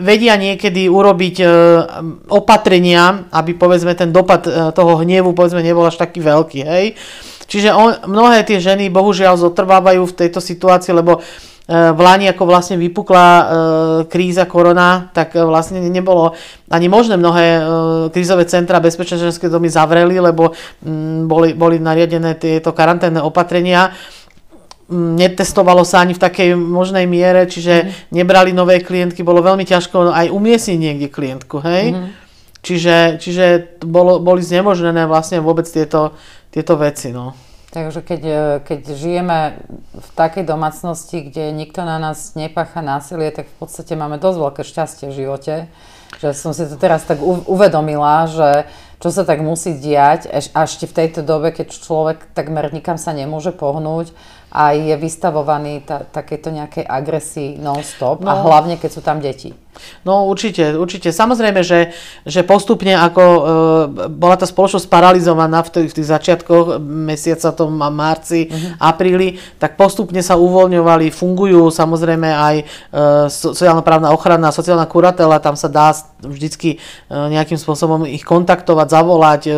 vedia 0.00 0.32
niekedy 0.40 0.88
urobiť 0.88 1.36
uh, 1.44 1.50
opatrenia, 2.32 3.28
aby 3.36 3.52
povedzme 3.52 3.92
ten 3.92 4.16
dopad 4.16 4.48
toho 4.72 4.92
hnevu 5.04 5.36
povedzme 5.36 5.60
nebol 5.60 5.84
až 5.84 6.00
taký 6.00 6.24
veľký, 6.24 6.60
hej. 6.64 6.96
Čiže 7.44 7.76
on, 7.76 8.08
mnohé 8.08 8.40
tie 8.48 8.56
ženy 8.56 8.88
bohužiaľ 8.88 9.36
zotrvávajú 9.36 10.08
v 10.08 10.16
tejto 10.16 10.40
situácii, 10.40 10.96
lebo 10.96 11.20
v 11.64 11.96
Lani, 11.96 12.28
ako 12.28 12.44
vlastne 12.44 12.76
vypukla 12.76 13.24
e, 13.24 13.44
kríza 14.12 14.44
korona, 14.44 15.08
tak 15.16 15.32
e, 15.32 15.40
vlastne 15.40 15.80
nebolo 15.80 16.36
ani 16.68 16.92
možné 16.92 17.16
mnohé 17.16 17.46
e, 17.56 17.60
krízové 18.12 18.44
centra 18.44 18.84
bezpečné 18.84 19.16
ženské 19.16 19.48
domy 19.48 19.72
zavreli, 19.72 20.20
lebo 20.20 20.52
m, 20.84 21.24
boli, 21.24 21.56
boli 21.56 21.80
nariadené 21.80 22.36
tieto 22.36 22.76
karanténne 22.76 23.24
opatrenia 23.24 23.96
netestovalo 24.92 25.80
sa 25.80 26.04
ani 26.04 26.12
v 26.12 26.20
takej 26.20 26.48
možnej 26.60 27.08
miere, 27.08 27.48
čiže 27.48 27.74
mm. 27.88 27.90
nebrali 28.12 28.52
nové 28.52 28.84
klientky, 28.84 29.24
bolo 29.24 29.40
veľmi 29.40 29.64
ťažko 29.64 30.12
aj 30.12 30.28
umiestniť 30.28 30.76
niekde 30.76 31.08
klientku, 31.08 31.64
hej? 31.64 31.96
Mm. 31.96 32.08
Čiže, 32.60 32.96
čiže 33.16 33.44
bolo, 33.80 34.20
boli 34.20 34.44
znemožnené 34.44 35.08
vlastne 35.08 35.40
vôbec 35.40 35.64
tieto, 35.64 36.12
tieto 36.52 36.76
veci, 36.76 37.12
no. 37.16 37.32
Takže 37.74 38.06
keď, 38.06 38.22
e, 38.22 38.42
keď 38.62 38.80
žijeme 38.94 39.58
v 39.90 40.08
takej 40.14 40.46
domácnosti, 40.46 41.26
kde 41.26 41.50
nikto 41.50 41.82
na 41.82 41.98
nás 41.98 42.38
nepácha 42.38 42.78
násilie, 42.78 43.34
tak 43.34 43.50
v 43.50 43.56
podstate 43.66 43.98
máme 43.98 44.22
dosť 44.22 44.38
veľké 44.38 44.62
šťastie 44.62 45.10
v 45.10 45.16
živote. 45.18 45.54
Že 46.22 46.28
som 46.38 46.54
si 46.54 46.62
to 46.70 46.78
teraz 46.78 47.02
tak 47.02 47.18
uvedomila, 47.26 48.30
že 48.30 48.70
čo 49.04 49.12
sa 49.12 49.28
tak 49.28 49.44
musí 49.44 49.76
diať, 49.76 50.32
až 50.32 50.48
ešte 50.48 50.88
v 50.88 50.96
tejto 50.96 51.20
dobe, 51.20 51.52
keď 51.52 51.76
človek 51.76 52.32
takmer 52.32 52.72
nikam 52.72 52.96
sa 52.96 53.12
nemôže 53.12 53.52
pohnúť 53.52 54.16
a 54.48 54.72
je 54.72 54.96
vystavovaný 54.96 55.84
ta, 55.84 56.08
takéto 56.08 56.48
nejakej 56.48 56.88
agresii 56.88 57.60
non-stop 57.60 58.24
no. 58.24 58.32
a 58.32 58.40
hlavne, 58.40 58.80
keď 58.80 58.90
sú 58.96 59.04
tam 59.04 59.20
deti. 59.20 59.52
No 60.06 60.30
určite, 60.30 60.78
určite. 60.78 61.10
Samozrejme, 61.10 61.66
že, 61.66 61.90
že 62.22 62.46
postupne 62.46 62.94
ako 62.94 63.22
e, 63.26 63.40
bola 64.14 64.38
tá 64.38 64.46
spoločnosť 64.46 64.86
paralizovaná 64.86 65.66
v 65.66 65.70
tých, 65.74 65.88
v 65.90 65.96
tých 65.98 66.08
začiatkoch 66.08 66.78
mesiaca, 66.78 67.50
tom 67.50 67.74
marci, 67.74 68.46
uh-huh. 68.46 68.78
apríli, 68.78 69.42
tak 69.58 69.74
postupne 69.74 70.22
sa 70.22 70.38
uvoľňovali, 70.38 71.10
fungujú 71.10 71.74
samozrejme 71.74 72.30
aj 72.30 72.56
e, 72.56 72.64
sociálno-právna 73.28 74.14
ochrana, 74.14 74.54
sociálna 74.54 74.86
kuratela, 74.86 75.42
tam 75.42 75.58
sa 75.58 75.66
dá 75.66 75.90
vždycky 76.26 76.76
e, 76.76 76.78
nejakým 77.12 77.60
spôsobom 77.60 78.08
ich 78.08 78.24
kontaktovať, 78.24 78.86
zavolať, 78.88 79.42
e, 79.46 79.52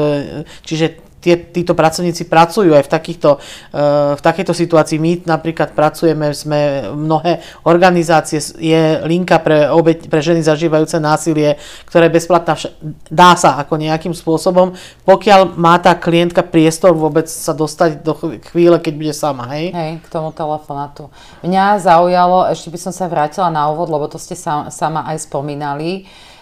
čiže 0.67 1.07
tie, 1.27 1.35
títo 1.51 1.75
pracovníci 1.75 2.31
pracujú 2.31 2.71
aj 2.71 2.87
v, 2.87 2.91
takýchto, 2.95 3.31
eh, 3.75 4.15
v 4.15 4.21
takejto 4.23 4.55
situácii. 4.55 5.03
My 5.03 5.19
napríklad 5.27 5.75
pracujeme, 5.75 6.31
sme 6.31 6.87
mnohé 6.95 7.43
organizácie, 7.67 8.39
je 8.63 9.03
linka 9.03 9.43
pre, 9.43 9.67
obeť, 9.67 10.07
pre 10.07 10.23
ženy 10.23 10.47
zažívajúce 10.47 11.03
násilie, 11.03 11.59
ktorá 11.91 12.07
je 12.07 12.15
bezplatná, 12.15 12.55
dá 13.11 13.35
sa 13.35 13.59
ako 13.59 13.75
nejakým 13.75 14.15
spôsobom, 14.15 14.79
pokiaľ 15.03 15.59
má 15.59 15.75
tá 15.83 15.99
klientka 15.99 16.47
priestor 16.47 16.95
vôbec 16.95 17.27
sa 17.27 17.51
dostať 17.51 18.07
do 18.07 18.15
chvíle, 18.55 18.79
keď 18.79 18.95
bude 18.95 19.15
sama, 19.17 19.51
hej? 19.59 19.75
Hej, 19.75 19.93
k 20.05 20.07
tomu 20.07 20.31
telefonátu. 20.31 21.11
Mňa 21.43 21.83
zaujalo, 21.83 22.47
ešte 22.55 22.71
by 22.71 22.79
som 22.79 22.93
sa 22.95 23.11
vrátila 23.11 23.51
na 23.51 23.67
úvod, 23.73 23.91
lebo 23.91 24.07
to 24.07 24.21
ste 24.21 24.39
sa, 24.39 24.71
sama 24.71 25.03
aj 25.11 25.27
spomínali, 25.27 26.07
E, 26.07 26.36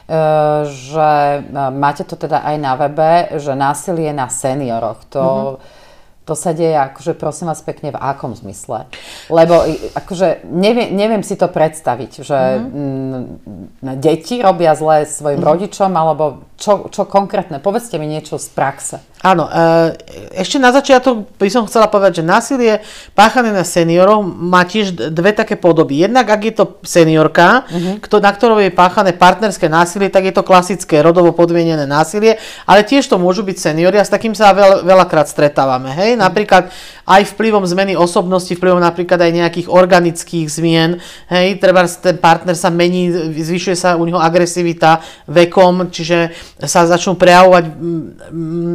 že 0.68 1.10
e, 1.40 1.70
máte 1.72 2.04
to 2.04 2.16
teda 2.16 2.44
aj 2.44 2.56
na 2.60 2.72
webe, 2.76 3.40
že 3.40 3.56
násilie 3.56 4.12
na 4.12 4.28
senioroch. 4.28 5.00
To, 5.16 5.24
mm-hmm. 5.24 5.82
To 6.24 6.32
sa 6.32 6.56
deje, 6.56 6.72
akože 6.72 7.20
prosím 7.20 7.52
vás 7.52 7.60
pekne, 7.60 7.92
v 7.92 8.00
akom 8.00 8.32
zmysle? 8.32 8.88
Lebo 9.32 9.64
akože 9.96 10.44
neviem, 10.48 10.92
neviem 10.92 11.24
si 11.24 11.38
to 11.38 11.48
predstaviť, 11.48 12.10
že 12.20 12.38
mm-hmm. 12.60 13.96
deti 13.96 14.44
robia 14.44 14.76
zle 14.76 15.08
svojim 15.08 15.40
mm-hmm. 15.40 15.52
rodičom, 15.52 15.90
alebo 15.96 16.44
čo, 16.54 16.86
čo 16.92 17.08
konkrétne? 17.08 17.58
Povedzte 17.58 17.98
mi 17.98 18.06
niečo 18.06 18.38
z 18.38 18.48
praxe. 18.54 18.96
Áno, 19.24 19.48
e, 19.48 19.96
ešte 20.36 20.60
na 20.60 20.68
začiatok 20.68 21.24
by 21.40 21.48
som 21.48 21.64
chcela 21.64 21.88
povedať, 21.88 22.20
že 22.20 22.28
násilie 22.28 22.84
páchané 23.16 23.56
na 23.56 23.64
seniorov 23.64 24.20
má 24.20 24.68
tiež 24.68 24.92
dve 24.92 25.32
také 25.32 25.56
podoby. 25.56 26.04
Jednak, 26.04 26.28
ak 26.28 26.42
je 26.44 26.54
to 26.54 26.64
seniorka, 26.84 27.64
uh-huh. 27.64 28.20
na 28.20 28.32
ktorou 28.36 28.60
je 28.60 28.68
páchané 28.68 29.16
partnerské 29.16 29.72
násilie, 29.72 30.12
tak 30.12 30.28
je 30.28 30.34
to 30.36 30.44
klasické 30.44 31.00
rodovo 31.00 31.32
podmienené 31.32 31.88
násilie, 31.88 32.36
ale 32.68 32.84
tiež 32.84 33.08
to 33.08 33.16
môžu 33.16 33.40
byť 33.48 33.56
seniory 33.56 33.96
a 33.96 34.04
s 34.04 34.12
takým 34.12 34.36
sa 34.36 34.52
veľ, 34.52 34.84
veľakrát 34.84 35.24
stretávame. 35.24 35.88
Hej? 35.96 36.14
Uh-huh. 36.14 36.24
Napríklad 36.28 36.68
aj 37.08 37.22
vplyvom 37.36 37.64
zmeny 37.64 37.96
osobnosti, 37.96 38.52
vplyvom 38.52 38.80
napríklad 38.80 39.13
aj 39.22 39.32
nejakých 39.32 39.68
organických 39.70 40.46
zmien. 40.50 40.98
Hej? 41.30 41.62
Treba 41.62 41.86
ten 41.86 42.18
partner 42.18 42.58
sa 42.58 42.68
mení, 42.68 43.08
zvyšuje 43.30 43.76
sa 43.78 43.94
u 43.94 44.02
neho 44.02 44.18
agresivita 44.18 44.98
vekom, 45.30 45.88
čiže 45.94 46.34
sa 46.60 46.82
začnú 46.84 47.14
prejavovať 47.14 47.64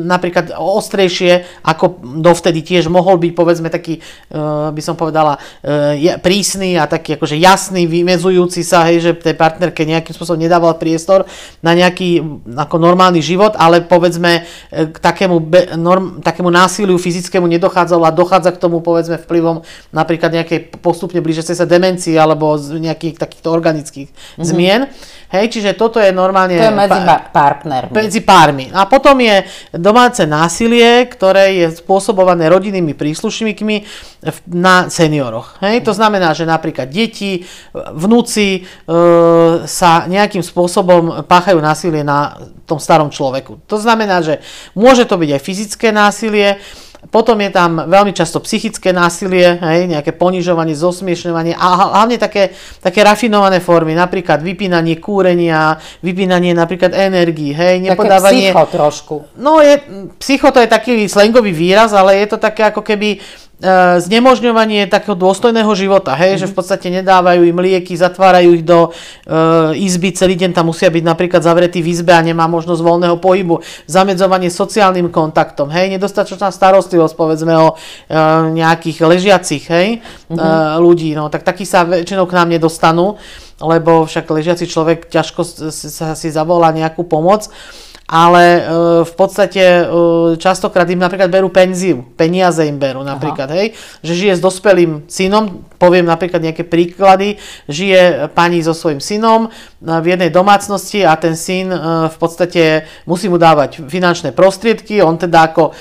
napríklad 0.10 0.30
napríklad 0.30 0.54
ostrejšie, 0.54 1.64
ako 1.66 2.06
dovtedy 2.22 2.62
tiež 2.62 2.88
mohol 2.88 3.18
byť, 3.18 3.32
povedzme, 3.34 3.68
taký, 3.74 3.98
uh, 4.30 4.70
by 4.70 4.82
som 4.84 4.94
povedala, 4.94 5.36
uh, 5.36 5.98
prísny 6.22 6.78
a 6.78 6.86
taký 6.86 7.18
akože 7.18 7.36
jasný, 7.36 7.90
vymezujúci 7.90 8.62
sa, 8.62 8.86
hej, 8.88 9.02
že 9.02 9.12
tej 9.18 9.34
partnerke 9.34 9.82
nejakým 9.84 10.14
spôsobom 10.14 10.40
nedával 10.40 10.78
priestor 10.78 11.26
na 11.66 11.74
nejaký 11.74 12.22
ako 12.56 12.78
normálny 12.78 13.20
život, 13.20 13.58
ale 13.58 13.82
povedzme 13.82 14.46
e, 14.70 14.92
k 14.92 14.98
takému, 14.98 15.38
be, 15.42 15.74
norm, 15.76 16.22
takému 16.22 16.48
násiliu 16.52 16.96
fyzickému 16.96 17.48
nedochádzalo 17.50 18.06
a 18.06 18.14
dochádza 18.14 18.54
k 18.56 18.62
tomu 18.62 18.80
povedzme 18.80 19.18
vplyvom 19.18 19.66
napríklad 19.90 20.29
nejakej 20.32 20.78
postupne 20.82 21.18
blížiacej 21.22 21.56
sa 21.58 21.66
demencie 21.66 22.14
alebo 22.14 22.56
z 22.62 22.78
nejakých 22.78 23.18
takýchto 23.18 23.50
organických 23.50 24.10
mm-hmm. 24.14 24.46
zmien. 24.46 24.82
Hej, 25.30 25.54
čiže 25.54 25.78
toto 25.78 26.02
je 26.02 26.10
normálne... 26.10 26.58
To 26.58 26.74
je 26.74 26.74
medzi 26.74 27.02
pa- 27.06 27.30
partnermi. 27.30 27.94
Medzi 27.94 28.22
pármi. 28.26 28.66
A 28.74 28.90
potom 28.90 29.14
je 29.22 29.46
domáce 29.78 30.26
násilie, 30.26 31.06
ktoré 31.06 31.54
je 31.54 31.68
spôsobované 31.78 32.50
rodinnými 32.50 32.98
príslušníkmi 32.98 33.86
na 34.50 34.90
senioroch. 34.90 35.62
Hej, 35.62 35.86
to 35.86 35.94
znamená, 35.94 36.34
že 36.34 36.50
napríklad 36.50 36.90
deti, 36.90 37.46
vnúci 37.94 38.48
e, 38.58 38.62
sa 39.70 40.10
nejakým 40.10 40.42
spôsobom 40.42 41.22
páchajú 41.30 41.62
násilie 41.62 42.02
na 42.02 42.34
tom 42.66 42.82
starom 42.82 43.14
človeku. 43.14 43.62
To 43.70 43.78
znamená, 43.78 44.26
že 44.26 44.42
môže 44.74 45.06
to 45.06 45.14
byť 45.14 45.30
aj 45.30 45.42
fyzické 45.46 45.88
násilie, 45.94 46.58
potom 47.08 47.40
je 47.40 47.48
tam 47.48 47.88
veľmi 47.88 48.12
často 48.12 48.44
psychické 48.44 48.92
násilie, 48.92 49.56
hej, 49.56 49.88
nejaké 49.88 50.12
ponižovanie, 50.12 50.76
zosmiešňovanie 50.76 51.56
a 51.56 51.96
hlavne 51.96 52.20
také, 52.20 52.52
také 52.84 53.08
rafinované 53.08 53.64
formy, 53.64 53.96
napríklad 53.96 54.44
vypínanie 54.44 55.00
kúrenia, 55.00 55.80
vypínanie 56.04 56.52
napríklad 56.52 56.92
energii, 56.92 57.56
hej, 57.56 57.80
nepodávanie... 57.80 58.52
Také 58.52 58.60
psycho 58.60 58.64
trošku. 58.68 59.16
No, 59.40 59.64
je, 59.64 59.80
psycho 60.20 60.52
to 60.52 60.60
je 60.60 60.68
taký 60.68 61.08
slangový 61.08 61.56
výraz, 61.56 61.96
ale 61.96 62.20
je 62.20 62.36
to 62.36 62.38
také 62.38 62.68
ako 62.68 62.84
keby 62.84 63.24
znemožňovanie 64.00 64.88
takého 64.88 65.20
dôstojného 65.20 65.68
života, 65.76 66.16
hej, 66.16 66.40
mm. 66.40 66.40
že 66.40 66.48
v 66.48 66.56
podstate 66.56 66.88
nedávajú 66.96 67.44
im 67.44 67.60
lieky, 67.60 67.92
zatvárajú 67.92 68.56
ich 68.56 68.64
do 68.64 68.88
e, 68.88 68.90
izby, 69.84 70.16
celý 70.16 70.40
deň 70.40 70.56
tam 70.56 70.72
musia 70.72 70.88
byť 70.88 71.04
napríklad 71.04 71.44
zavretí 71.44 71.84
v 71.84 71.92
izbe 71.92 72.16
a 72.16 72.24
nemá 72.24 72.48
možnosť 72.48 72.80
voľného 72.80 73.20
pohybu, 73.20 73.60
zamedzovanie 73.84 74.48
sociálnym 74.48 75.12
kontaktom, 75.12 75.68
hej, 75.76 75.92
nedostatočná 75.92 76.56
starostlivosť 76.56 77.16
povedzme 77.20 77.52
o 77.60 77.76
e, 77.76 78.16
nejakých 78.56 78.98
ležiacich, 79.04 79.64
hej, 79.68 79.88
mm. 80.32 80.40
e, 80.40 80.44
ľudí, 80.80 81.12
no 81.12 81.28
tak 81.28 81.44
takí 81.44 81.68
sa 81.68 81.84
väčšinou 81.84 82.32
k 82.32 82.36
nám 82.40 82.56
nedostanú, 82.56 83.20
lebo 83.60 84.08
však 84.08 84.24
ležiaci 84.24 84.72
človek 84.72 85.12
ťažko 85.12 85.44
sa 85.68 86.16
si 86.16 86.32
zavolá 86.32 86.72
nejakú 86.72 87.04
pomoc 87.04 87.52
ale 88.10 88.44
e, 88.58 88.62
v 89.06 89.14
podstate 89.14 89.62
e, 89.62 89.84
častokrát 90.42 90.90
im 90.90 90.98
napríklad 90.98 91.30
berú 91.30 91.54
penziu, 91.54 92.02
peniaze 92.18 92.66
im 92.66 92.82
berú 92.82 93.06
napríklad, 93.06 93.54
Aha. 93.54 93.58
hej, 93.62 93.68
že 94.02 94.18
žije 94.18 94.34
s 94.34 94.42
dospelým 94.42 95.06
synom, 95.06 95.62
poviem 95.78 96.10
napríklad 96.10 96.42
nejaké 96.42 96.66
príklady, 96.66 97.38
žije 97.70 98.34
pani 98.34 98.66
so 98.66 98.74
svojím 98.74 98.98
synom 98.98 99.46
e, 99.46 99.50
v 99.86 100.06
jednej 100.18 100.34
domácnosti 100.34 101.06
a 101.06 101.14
ten 101.22 101.38
syn 101.38 101.70
v 102.10 102.18
podstate 102.18 102.90
musí 103.06 103.30
mu 103.30 103.38
dávať 103.38 103.86
finančné 103.86 104.34
prostriedky, 104.34 105.06
on 105.06 105.22
teda 105.22 105.54
ako 105.54 105.78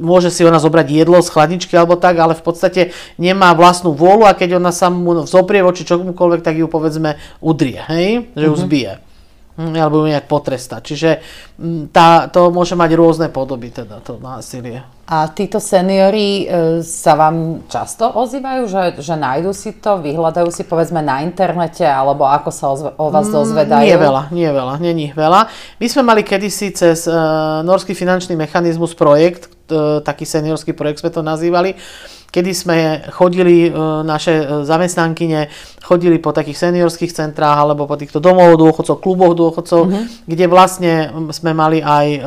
môže 0.00 0.32
si 0.32 0.40
ona 0.40 0.56
zobrať 0.56 0.88
jedlo 0.88 1.20
z 1.20 1.28
chladničky 1.28 1.76
alebo 1.76 2.00
tak, 2.00 2.16
ale 2.16 2.32
v 2.32 2.40
podstate 2.40 2.82
nemá 3.20 3.52
vlastnú 3.52 3.92
vôľu 3.92 4.24
a 4.24 4.32
keď 4.32 4.56
ona 4.56 4.72
sa 4.72 4.88
mu 4.88 5.28
vzoprie 5.28 5.60
voči 5.60 5.84
čomukoľvek, 5.84 6.40
tak 6.40 6.56
ju 6.56 6.64
povedzme 6.70 7.20
udrie, 7.44 7.84
hej, 7.92 8.32
že 8.32 8.44
ju 8.48 8.54
mhm. 8.56 8.62
zbije. 8.64 9.09
Alebo 9.58 10.04
ju 10.04 10.12
nejak 10.14 10.30
potrestať. 10.30 10.80
Čiže 10.84 11.10
hm, 11.58 11.90
tá, 11.90 12.30
to 12.30 12.48
môže 12.54 12.78
mať 12.78 12.90
rôzne 12.96 13.28
podoby, 13.28 13.74
teda 13.74 14.00
to 14.00 14.16
násilie. 14.22 14.82
A 15.10 15.26
títo 15.26 15.58
seniory 15.58 16.46
e, 16.46 16.84
sa 16.86 17.18
vám 17.18 17.66
často 17.66 18.06
ozývajú, 18.14 18.62
že, 18.70 18.82
že 19.02 19.18
nájdu 19.18 19.50
si 19.50 19.74
to, 19.82 19.98
vyhľadajú 19.98 20.54
si 20.54 20.62
povedzme 20.62 21.02
na 21.02 21.26
internete, 21.26 21.82
alebo 21.82 22.22
ako 22.30 22.50
sa 22.54 22.70
o, 22.70 22.76
o 22.94 23.06
vás 23.10 23.26
mm, 23.26 23.34
dozvedajú? 23.34 23.90
Nie 23.90 23.98
veľa, 23.98 24.22
nie 24.30 24.46
veľa, 24.46 24.74
není 24.78 25.06
veľa. 25.10 25.50
My 25.82 25.86
sme 25.90 26.02
mali 26.06 26.22
kedysi 26.22 26.70
cez 26.70 27.10
e, 27.10 27.14
Norský 27.66 27.90
finančný 27.90 28.38
mechanizmus 28.38 28.94
projekt, 28.94 29.50
e, 29.66 29.98
taký 29.98 30.22
seniorský 30.22 30.78
projekt 30.78 31.02
sme 31.02 31.10
to 31.10 31.26
nazývali, 31.26 31.74
kedy 32.30 32.50
sme 32.54 32.78
chodili, 33.10 33.68
e, 33.68 33.70
naše 34.06 34.34
e, 34.38 34.44
zamestnankyne 34.62 35.50
chodili 35.82 36.22
po 36.22 36.30
takých 36.30 36.70
seniorských 36.70 37.10
centrách 37.10 37.66
alebo 37.66 37.90
po 37.90 37.98
týchto 37.98 38.22
domov 38.22 38.54
dôchodcov, 38.54 39.02
kluboch 39.02 39.34
dôchodcov, 39.34 39.80
mm-hmm. 39.90 40.04
kde 40.30 40.44
vlastne 40.46 40.92
sme 41.34 41.50
mali 41.50 41.82
aj 41.82 42.06
e, 42.06 42.20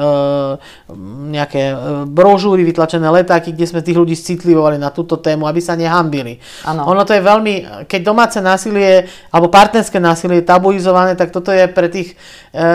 nejaké 1.32 1.64
brožúry, 2.12 2.68
vytlačené 2.68 3.08
letáky, 3.08 3.56
kde 3.56 3.66
sme 3.66 3.80
tých 3.80 3.96
ľudí 3.96 4.14
citlivovali 4.20 4.76
na 4.76 4.92
túto 4.92 5.18
tému, 5.18 5.48
aby 5.48 5.64
sa 5.64 5.80
nehambili. 5.80 6.38
Ano. 6.68 6.92
Ono 6.92 7.08
to 7.08 7.16
je 7.16 7.24
veľmi, 7.24 7.88
keď 7.88 8.02
domáce 8.04 8.38
násilie 8.44 9.08
alebo 9.32 9.48
partnerské 9.48 9.98
násilie 10.04 10.44
je 10.44 10.50
tabuizované, 10.52 11.16
tak 11.16 11.32
toto 11.32 11.56
je 11.56 11.64
pre 11.72 11.88
tých 11.88 12.20
e, 12.52 12.66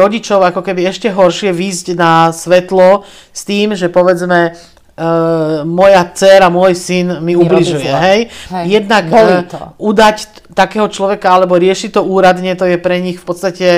rodičov 0.00 0.40
ako 0.40 0.64
keby 0.64 0.88
ešte 0.88 1.12
horšie 1.12 1.52
výjsť 1.52 1.86
na 2.00 2.32
svetlo 2.32 3.04
s 3.30 3.44
tým, 3.44 3.76
že 3.76 3.92
povedzme 3.92 4.56
uh, 5.00 5.64
moja 5.64 6.04
dcera, 6.12 6.52
môj 6.52 6.76
syn 6.76 7.24
mi, 7.24 7.32
mi 7.32 7.40
ubližuje. 7.40 7.88
Hej? 7.88 8.20
Hej. 8.52 8.64
Jednak 8.68 9.04
uh, 9.08 9.72
udať 9.80 10.46
takého 10.52 10.86
človeka 10.92 11.32
alebo 11.32 11.56
riešiť 11.56 11.96
to 11.96 12.04
úradne, 12.04 12.52
to 12.52 12.68
je 12.68 12.76
pre 12.76 13.00
nich 13.00 13.16
v 13.16 13.24
podstate 13.24 13.68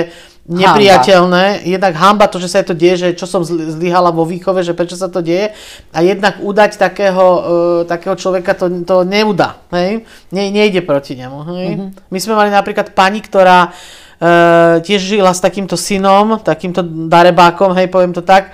nepriateľné. 0.43 1.63
Hamba. 1.63 1.67
Jednak 1.71 1.93
hamba 1.95 2.25
to, 2.27 2.35
že 2.35 2.51
sa 2.51 2.59
to 2.67 2.75
deje, 2.75 2.99
že 2.99 3.07
čo 3.15 3.23
som 3.23 3.47
zlyhala 3.47 4.11
vo 4.11 4.27
výchove, 4.27 4.59
že 4.59 4.75
prečo 4.75 4.99
sa 4.99 5.07
to 5.07 5.23
deje. 5.23 5.55
A 5.95 6.03
jednak 6.03 6.43
udať 6.43 6.75
takého, 6.75 7.27
uh, 7.39 7.41
takého 7.87 8.19
človeka 8.19 8.51
to, 8.51 8.67
to 8.83 9.07
neudá. 9.07 9.63
Hej? 9.71 10.03
Ne, 10.35 10.51
nejde 10.51 10.83
proti 10.83 11.15
nemu. 11.15 11.39
Hej? 11.55 11.67
Mm-hmm. 11.79 11.89
My 12.11 12.19
sme 12.19 12.33
mali 12.35 12.51
napríklad 12.51 12.91
pani, 12.91 13.23
ktorá 13.23 13.71
uh, 13.71 14.83
tiež 14.83 14.99
žila 14.99 15.31
s 15.31 15.39
takýmto 15.39 15.79
synom, 15.79 16.43
takýmto 16.43 16.83
darebákom, 17.07 17.71
hej, 17.79 17.87
poviem 17.87 18.11
to 18.11 18.19
tak 18.19 18.51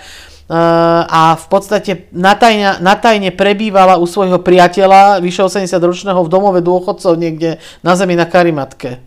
a 0.49 1.37
v 1.37 1.45
podstate 1.45 2.09
natajne, 2.09 2.81
natajne 2.81 3.29
prebývala 3.29 4.01
u 4.01 4.09
svojho 4.09 4.41
priateľa, 4.41 5.21
vyše 5.21 5.45
80 5.45 5.69
ročného 5.77 6.25
v 6.25 6.29
domove 6.29 6.59
dôchodcov 6.65 7.13
niekde 7.21 7.61
na 7.85 7.93
zemi 7.93 8.17
na 8.17 8.25
Karimatke. 8.25 8.97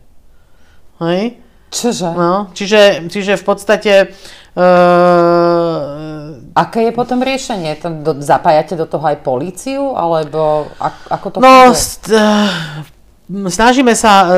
Hej? 1.03 1.43
Čože? 1.73 2.15
No, 2.15 2.53
čiže, 2.55 3.11
čiže 3.11 3.35
v 3.41 3.45
podstate... 3.45 3.93
Uh, 4.53 6.39
Aké 6.53 6.87
je 6.87 6.93
potom 6.93 7.25
riešenie? 7.25 7.81
Do, 8.05 8.21
zapájate 8.21 8.77
do 8.77 8.85
toho 8.85 9.03
aj 9.03 9.25
políciu? 9.25 9.97
Alebo 9.97 10.69
ako 11.09 11.27
to 11.33 11.37
No, 11.41 11.73
st- 11.73 12.13
snažíme 13.33 13.97
sa, 13.97 14.13
e, 14.13 14.29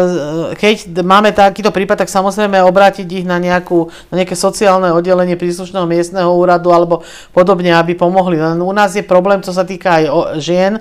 keď 0.54 1.02
máme 1.02 1.34
takýto 1.34 1.74
prípad, 1.74 2.06
tak 2.06 2.10
samozrejme 2.12 2.62
obrátiť 2.62 3.06
ich 3.10 3.26
na, 3.26 3.42
nejakú, 3.42 3.90
na 4.14 4.22
nejaké 4.22 4.38
sociálne 4.38 4.94
oddelenie 4.94 5.34
príslušného 5.34 5.86
miestneho 5.88 6.30
úradu 6.30 6.70
alebo 6.70 7.02
podobne, 7.34 7.74
aby 7.74 7.98
pomohli. 7.98 8.38
Len 8.38 8.60
u 8.62 8.70
nás 8.70 8.94
je 8.94 9.02
problém, 9.02 9.42
čo 9.42 9.50
sa 9.50 9.66
týka 9.66 9.98
aj 9.98 10.04
žien, 10.38 10.72
e, 10.78 10.80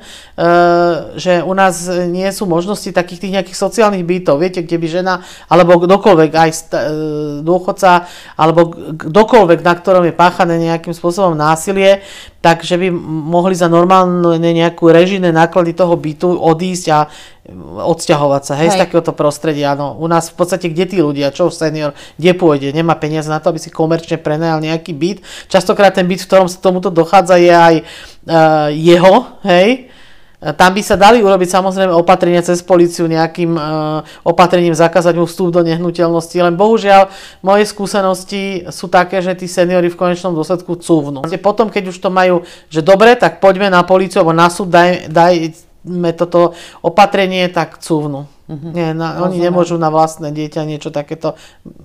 že 1.17 1.41
u 1.41 1.53
nás 1.57 1.89
nie 2.09 2.29
sú 2.29 2.45
možnosti 2.45 2.93
takých 2.93 3.19
tých 3.25 3.33
nejakých 3.39 3.57
sociálnych 3.57 4.05
bytov. 4.05 4.37
Viete, 4.37 4.61
kde 4.61 4.77
by 4.77 4.87
žena, 4.87 5.13
alebo 5.49 5.81
kdokoľvek, 5.81 6.31
aj 6.31 6.49
e, 6.49 6.59
dôchodca, 7.41 8.05
alebo 8.37 8.73
kdokoľvek, 8.93 9.59
na 9.65 9.73
ktorom 9.73 10.03
je 10.05 10.13
páchané 10.13 10.61
nejakým 10.61 10.93
spôsobom 10.93 11.33
násilie, 11.33 12.05
takže 12.43 12.75
by 12.75 12.91
mohli 13.31 13.55
za 13.55 13.71
normálne 13.71 14.35
nejakú 14.51 14.91
režijné 14.91 15.31
náklady 15.31 15.71
toho 15.71 15.95
bytu 15.95 16.35
odísť 16.35 16.85
a 16.91 16.99
odsťahovať 17.83 18.41
sa, 18.47 18.53
hej, 18.55 18.71
hej. 18.71 18.75
z 18.75 18.81
takéhoto 18.87 19.11
prostredia. 19.11 19.75
No, 19.75 19.99
u 19.99 20.07
nás 20.07 20.31
v 20.31 20.39
podstate 20.39 20.71
kde 20.71 20.85
tí 20.87 20.97
ľudia, 21.03 21.35
čo 21.35 21.51
senior, 21.51 21.91
kde 22.15 22.31
pôjde, 22.39 22.71
nemá 22.71 22.95
peniaze 22.95 23.27
na 23.27 23.43
to, 23.43 23.51
aby 23.51 23.59
si 23.59 23.67
komerčne 23.67 24.15
prenajal 24.15 24.63
nejaký 24.63 24.95
byt. 24.95 25.19
Častokrát 25.51 25.91
ten 25.91 26.07
byt, 26.07 26.23
v 26.23 26.27
ktorom 26.31 26.47
sa 26.47 26.63
tomuto 26.63 26.87
dochádza, 26.87 27.35
je 27.35 27.51
aj 27.51 27.75
uh, 27.83 28.67
jeho, 28.71 29.15
hej, 29.43 29.91
tam 30.43 30.75
by 30.75 30.83
sa 30.83 30.99
dali 30.99 31.23
urobiť 31.23 31.47
samozrejme 31.55 31.95
opatrenia 31.95 32.43
cez 32.43 32.59
policiu 32.59 33.07
nejakým 33.07 33.55
uh, 33.55 34.03
opatrením 34.27 34.75
zakázať 34.75 35.15
mu 35.15 35.23
vstup 35.23 35.55
do 35.55 35.63
nehnuteľnosti, 35.63 36.35
len 36.35 36.59
bohužiaľ 36.59 37.07
moje 37.39 37.63
skúsenosti 37.71 38.67
sú 38.67 38.91
také, 38.91 39.23
že 39.23 39.39
tí 39.39 39.47
seniory 39.47 39.87
v 39.87 39.95
konečnom 39.95 40.35
dôsledku 40.35 40.75
cúvnu. 40.83 41.23
Potom, 41.39 41.71
keď 41.71 41.95
už 41.95 41.97
to 42.03 42.11
majú, 42.11 42.43
že 42.67 42.83
dobre, 42.83 43.15
tak 43.15 43.39
poďme 43.39 43.71
na 43.71 43.87
policiu 43.87 44.19
alebo 44.19 44.35
na 44.35 44.51
súd, 44.51 44.67
daj, 44.67 45.55
dajme 45.83 46.11
toto 46.15 46.55
opatrenie, 46.79 47.51
tak 47.51 47.79
cúvnu. 47.83 48.25
Uh-huh. 48.43 48.71
Nie, 48.75 48.91
na, 48.91 49.23
oni 49.23 49.39
nemôžu 49.39 49.79
na 49.79 49.87
vlastné 49.87 50.35
dieťa 50.35 50.67
niečo 50.67 50.91
takéto. 50.91 51.39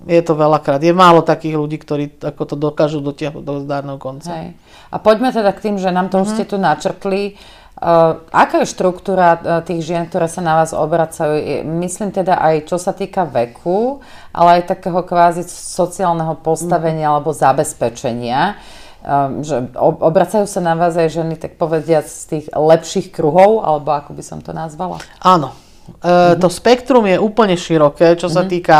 Je 0.07 0.19
to 0.19 0.35
veľakrát. 0.35 0.83
Je 0.83 0.91
málo 0.91 1.23
takých 1.23 1.55
ľudí, 1.55 1.79
ktorí 1.79 2.19
ako 2.19 2.43
to 2.43 2.55
dokážu 2.59 2.99
dotiahnuť 2.99 3.43
do 3.43 3.63
zdárneho 3.63 3.99
konca. 3.99 4.31
Hej. 4.31 4.59
A 4.91 4.95
poďme 4.99 5.31
teda 5.31 5.55
k 5.55 5.71
tým, 5.71 5.75
že 5.79 5.91
nám 5.91 6.11
to 6.11 6.23
už 6.23 6.35
ste 6.35 6.43
tu 6.43 6.59
načrtli. 6.59 7.39
Uh, 7.79 8.19
aká 8.35 8.67
je 8.67 8.75
štruktúra 8.75 9.39
uh, 9.39 9.63
tých 9.63 9.87
žien, 9.87 10.03
ktoré 10.03 10.27
sa 10.27 10.43
na 10.43 10.59
vás 10.59 10.75
obracajú? 10.75 11.63
Myslím 11.63 12.11
teda 12.11 12.35
aj 12.35 12.67
čo 12.67 12.75
sa 12.75 12.91
týka 12.91 13.23
veku, 13.23 14.03
ale 14.35 14.59
aj 14.59 14.75
takého 14.75 14.99
kvázi 14.99 15.47
sociálneho 15.47 16.35
postavenia 16.43 17.07
mm. 17.07 17.13
alebo 17.15 17.31
zabezpečenia. 17.31 18.59
Um, 18.99 19.41
že 19.47 19.71
obracajú 19.79 20.43
sa 20.43 20.59
na 20.59 20.75
vás 20.75 20.99
aj 20.99 21.23
ženy, 21.23 21.39
tak 21.39 21.55
povediať, 21.55 22.05
z 22.05 22.23
tých 22.27 22.45
lepších 22.51 23.15
kruhov, 23.15 23.63
alebo 23.63 23.95
ako 23.95 24.11
by 24.11 24.23
som 24.23 24.39
to 24.43 24.51
nazvala? 24.51 24.99
Áno. 25.23 25.55
E. 26.03 26.35
To 26.37 26.51
spektrum 26.51 27.07
je 27.09 27.17
úplne 27.17 27.55
široké, 27.57 28.13
čo 28.19 28.27
sa 28.27 28.45
mhm. 28.45 28.49
týka 28.51 28.77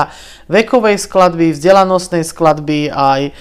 vekovej 0.52 1.00
skladby, 1.00 1.56
vzdelanostnej 1.56 2.28
skladby, 2.28 2.92
aj 2.92 3.22
e, 3.28 3.32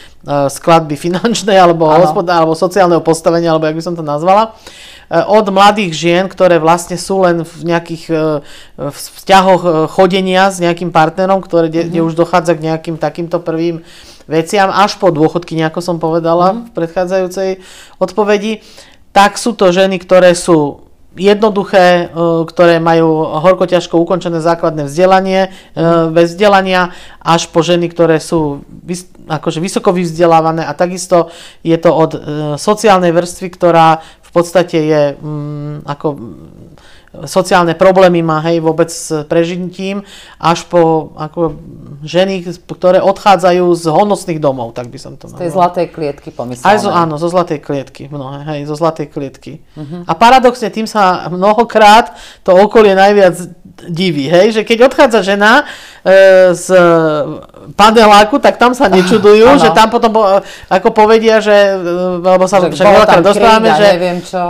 skladby 0.49 0.95
finančnej, 0.97 1.59
alebo, 1.59 1.91
hospodá, 1.91 2.41
alebo 2.41 2.55
sociálneho 2.55 3.03
postavenia, 3.03 3.53
alebo 3.53 3.67
jak 3.67 3.77
by 3.77 3.85
som 3.85 3.99
to 3.99 4.07
nazvala. 4.07 4.55
Eh, 5.09 5.25
od 5.25 5.49
mladých 5.49 5.97
žien, 5.97 6.25
ktoré 6.29 6.61
vlastne 6.61 7.01
sú 7.01 7.25
len 7.25 7.41
v 7.41 7.61
nejakých 7.65 8.05
eh, 8.13 8.21
vzťahoch 8.93 9.63
eh, 9.65 9.73
chodenia 9.89 10.53
s 10.53 10.61
nejakým 10.61 10.93
partnerom, 10.93 11.41
ktoré, 11.41 11.73
mm-hmm. 11.73 11.89
kde 11.89 12.01
mhm. 12.05 12.07
už 12.09 12.15
dochádza 12.15 12.53
k 12.61 12.65
nejakým 12.69 13.01
takýmto 13.01 13.41
prvým 13.41 13.81
veciam, 14.29 14.69
až 14.69 15.01
po 15.01 15.09
dôchodky, 15.09 15.57
ako 15.65 15.81
som 15.81 15.97
povedala 15.97 16.53
mm-hmm. 16.53 16.65
v 16.69 16.75
predchádzajúcej 16.77 17.51
odpovedi, 17.99 18.61
tak 19.17 19.41
sú 19.41 19.57
to 19.57 19.73
ženy, 19.73 19.99
ktoré 19.99 20.37
sú 20.37 20.87
jednoduché, 21.19 22.15
ktoré 22.47 22.79
majú 22.79 23.27
horko 23.27 23.67
ťažko 23.67 23.99
ukončené 23.99 24.39
základné 24.39 24.87
vzdelanie, 24.87 25.51
bez 26.15 26.39
vzdelania, 26.39 26.95
až 27.19 27.51
po 27.51 27.65
ženy, 27.67 27.91
ktoré 27.91 28.23
sú 28.23 28.63
akože 29.27 29.59
vysoko 29.59 29.91
vyvzdelávané 29.91 30.63
a 30.63 30.73
takisto 30.79 31.35
je 31.67 31.75
to 31.75 31.91
od 31.91 32.11
sociálnej 32.61 33.11
vrstvy, 33.11 33.49
ktorá 33.51 33.99
v 34.23 34.31
podstate 34.31 34.79
je 34.79 35.03
mm, 35.17 35.89
ako 35.89 36.07
sociálne 37.25 37.73
problémy 37.73 38.21
má, 38.21 38.45
hej, 38.45 38.61
vôbec 38.61 38.93
s 38.93 39.25
prežitím, 39.25 40.05
až 40.37 40.69
po 40.69 41.13
ako 41.17 41.57
ženy, 42.05 42.45
ktoré 42.69 43.01
odchádzajú 43.01 43.65
z 43.75 43.85
honosných 43.89 44.41
domov, 44.41 44.77
tak 44.77 44.93
by 44.93 44.99
som 45.01 45.17
to 45.17 45.27
Z 45.29 45.41
tej 45.41 45.53
zlatej 45.53 45.87
klietky 45.89 46.29
pomyslel. 46.29 46.69
Aj 46.69 46.77
zo, 46.77 46.91
áno, 46.93 47.17
zo 47.17 47.29
zlatej 47.33 47.65
klietky, 47.65 48.13
mnohé, 48.13 48.45
hej, 48.55 48.61
zo 48.69 48.77
zlatej 48.77 49.09
klietky. 49.09 49.65
Uh-huh. 49.73 50.05
A 50.05 50.13
paradoxne 50.13 50.69
tým 50.69 50.85
sa 50.85 51.27
mnohokrát 51.33 52.13
to 52.45 52.53
okolie 52.53 52.93
najviac 52.93 53.35
diví, 53.87 54.27
hej, 54.27 54.51
že 54.51 54.63
keď 54.67 54.91
odchádza 54.91 55.23
žena 55.23 55.63
e, 56.03 56.51
z 56.57 56.67
paneláku, 57.77 58.41
tak 58.41 58.57
tam 58.57 58.73
sa 58.73 58.89
nečudujú, 58.89 59.45
uh, 59.45 59.61
že 59.61 59.69
tam 59.77 59.93
potom 59.93 60.41
ako 60.73 60.89
povedia, 60.91 61.39
že, 61.39 61.53
e, 61.53 62.23
lebo 62.23 62.49
sa 62.49 62.65
že 62.65 62.73
však 62.73 62.87
veľakrát 62.87 63.25
dostávame, 63.25 63.69
že, 63.77 63.91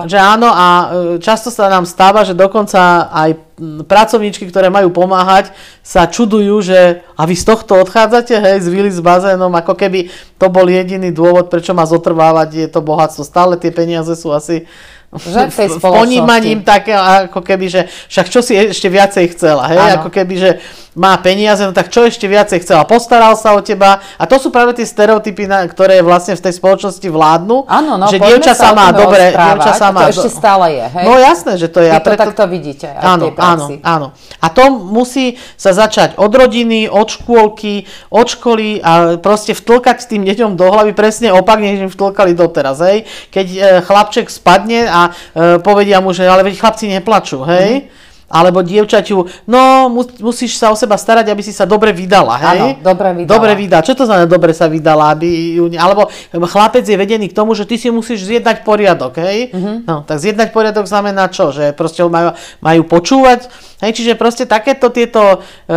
že 0.07 0.19
áno 0.19 0.49
a 0.49 0.67
e, 0.69 0.87
často 1.19 1.51
sa 1.51 1.67
nám 1.67 1.83
stáva, 1.89 2.23
že 2.23 2.37
dokonca 2.37 3.11
aj 3.11 3.49
pracovníčky, 3.91 4.47
ktoré 4.47 4.71
majú 4.71 4.95
pomáhať, 4.95 5.51
sa 5.83 6.07
čudujú, 6.07 6.63
že 6.63 7.03
a 7.19 7.27
vy 7.27 7.35
z 7.35 7.45
tohto 7.49 7.75
odchádzate, 7.83 8.39
hej, 8.39 8.57
z 8.63 8.69
vily 8.71 8.91
s 8.95 9.03
bazénom, 9.03 9.51
ako 9.51 9.75
keby 9.75 10.15
to 10.39 10.47
bol 10.47 10.63
jediný 10.63 11.11
dôvod, 11.11 11.51
prečo 11.51 11.75
má 11.75 11.83
zotrvávať, 11.83 12.49
je 12.55 12.69
to 12.71 12.79
bohatstvo. 12.79 13.27
Stále 13.27 13.59
tie 13.59 13.75
peniaze 13.75 14.15
sú 14.15 14.31
asi 14.31 14.71
že 15.17 15.49
tej 15.65 15.69
ponímaním 15.81 16.61
také, 16.61 16.93
ako 16.93 17.41
keby, 17.41 17.67
že 17.73 17.81
však 18.13 18.27
čo 18.29 18.41
si 18.45 18.53
ešte 18.57 18.93
viacej 18.93 19.25
chcela, 19.33 19.65
hej, 19.73 19.81
ano. 19.81 19.95
ako 20.05 20.09
keby, 20.13 20.35
že 20.37 20.51
má 20.99 21.15
peniaze, 21.23 21.63
no 21.63 21.71
tak 21.71 21.95
čo 21.95 22.03
ešte 22.03 22.27
viacej 22.27 22.67
chcela, 22.67 22.83
postaral 22.83 23.39
sa 23.39 23.55
o 23.55 23.63
teba 23.63 24.03
a 24.19 24.27
to 24.27 24.35
sú 24.43 24.51
práve 24.51 24.75
tie 24.75 24.83
stereotypy, 24.83 25.47
na, 25.47 25.63
ktoré 25.71 26.03
vlastne 26.03 26.35
v 26.35 26.43
tej 26.43 26.59
spoločnosti 26.59 27.07
vládnu, 27.07 27.71
ano, 27.71 27.95
no, 27.95 28.11
že 28.11 28.19
dievča 28.19 28.59
sa 28.59 28.75
má 28.75 28.91
dobre, 28.91 29.31
dievča 29.31 29.73
sa 29.79 29.95
má... 29.95 30.11
To 30.11 30.19
ešte 30.19 30.35
stále 30.35 30.75
je, 30.75 30.87
hej? 30.99 31.05
No 31.07 31.15
jasné, 31.15 31.55
že 31.55 31.71
to 31.71 31.79
je. 31.79 31.95
Vy 31.95 32.03
to 32.03 32.09
preto... 32.11 32.23
takto 32.27 32.45
vidíte 32.51 32.87
aj 32.91 32.99
áno, 32.99 33.25
v 33.31 33.39
tej 33.39 33.39
áno, 33.39 33.65
áno. 33.87 34.07
A 34.43 34.47
to 34.51 34.65
musí 34.75 35.39
sa 35.55 35.71
začať 35.71 36.19
od 36.19 36.33
rodiny, 36.35 36.91
od 36.91 37.07
škôlky, 37.07 37.87
od 38.11 38.27
školy 38.27 38.83
a 38.83 39.23
proste 39.23 39.55
vtlkať 39.55 40.11
tým 40.11 40.27
deťom 40.27 40.59
do 40.59 40.67
hlavy 40.67 40.99
presne 40.99 41.31
opak, 41.31 41.63
než 41.63 41.87
im 41.87 41.91
vtlkali 41.95 42.35
doteraz, 42.35 42.83
hej? 42.83 43.07
Keď 43.31 43.47
e, 43.47 43.59
chlapček 43.87 44.27
spadne 44.27 44.91
a 44.91 45.01
e, 45.09 45.63
povedia 45.63 46.03
mu, 46.03 46.11
že 46.11 46.27
ale 46.27 46.43
veď 46.43 46.59
chlapci 46.59 46.91
neplačú, 46.91 47.47
hej? 47.47 47.87
Mm-hmm 47.87 48.07
alebo 48.29 48.61
dievčaťu, 48.61 49.49
no 49.49 49.89
musíš 50.21 50.61
sa 50.61 50.69
o 50.69 50.77
seba 50.77 51.01
starať, 51.01 51.33
aby 51.33 51.41
si 51.41 51.57
sa 51.57 51.65
dobre 51.65 51.97
vydala, 51.97 52.37
hej? 52.37 52.61
Áno, 52.61 52.67
dobre 52.85 53.09
vydala. 53.17 53.33
Dobre 53.33 53.53
vydala. 53.57 53.83
Čo 53.89 53.97
to 53.97 54.05
znamená 54.05 54.29
dobre 54.29 54.53
sa 54.53 54.69
vydala? 54.69 55.17
Aby 55.17 55.57
ju, 55.57 55.73
alebo 55.81 56.13
chlapec 56.45 56.85
je 56.85 56.93
vedený 56.93 57.33
k 57.33 57.37
tomu, 57.37 57.57
že 57.57 57.65
ty 57.65 57.81
si 57.81 57.89
musíš 57.89 58.29
zjednať 58.29 58.69
poriadok, 58.69 59.17
hej? 59.17 59.49
Uh-huh. 59.49 59.81
No, 59.81 60.05
tak 60.05 60.21
zjednať 60.21 60.53
poriadok 60.53 60.85
znamená 60.85 61.33
čo? 61.33 61.57
Že 61.57 61.73
proste 61.73 62.05
majú, 62.05 62.37
majú 62.61 62.83
počúvať, 62.85 63.49
hej? 63.81 63.97
Čiže 63.97 64.13
proste 64.21 64.45
takéto 64.45 64.93
tieto 64.93 65.41
e, 65.65 65.77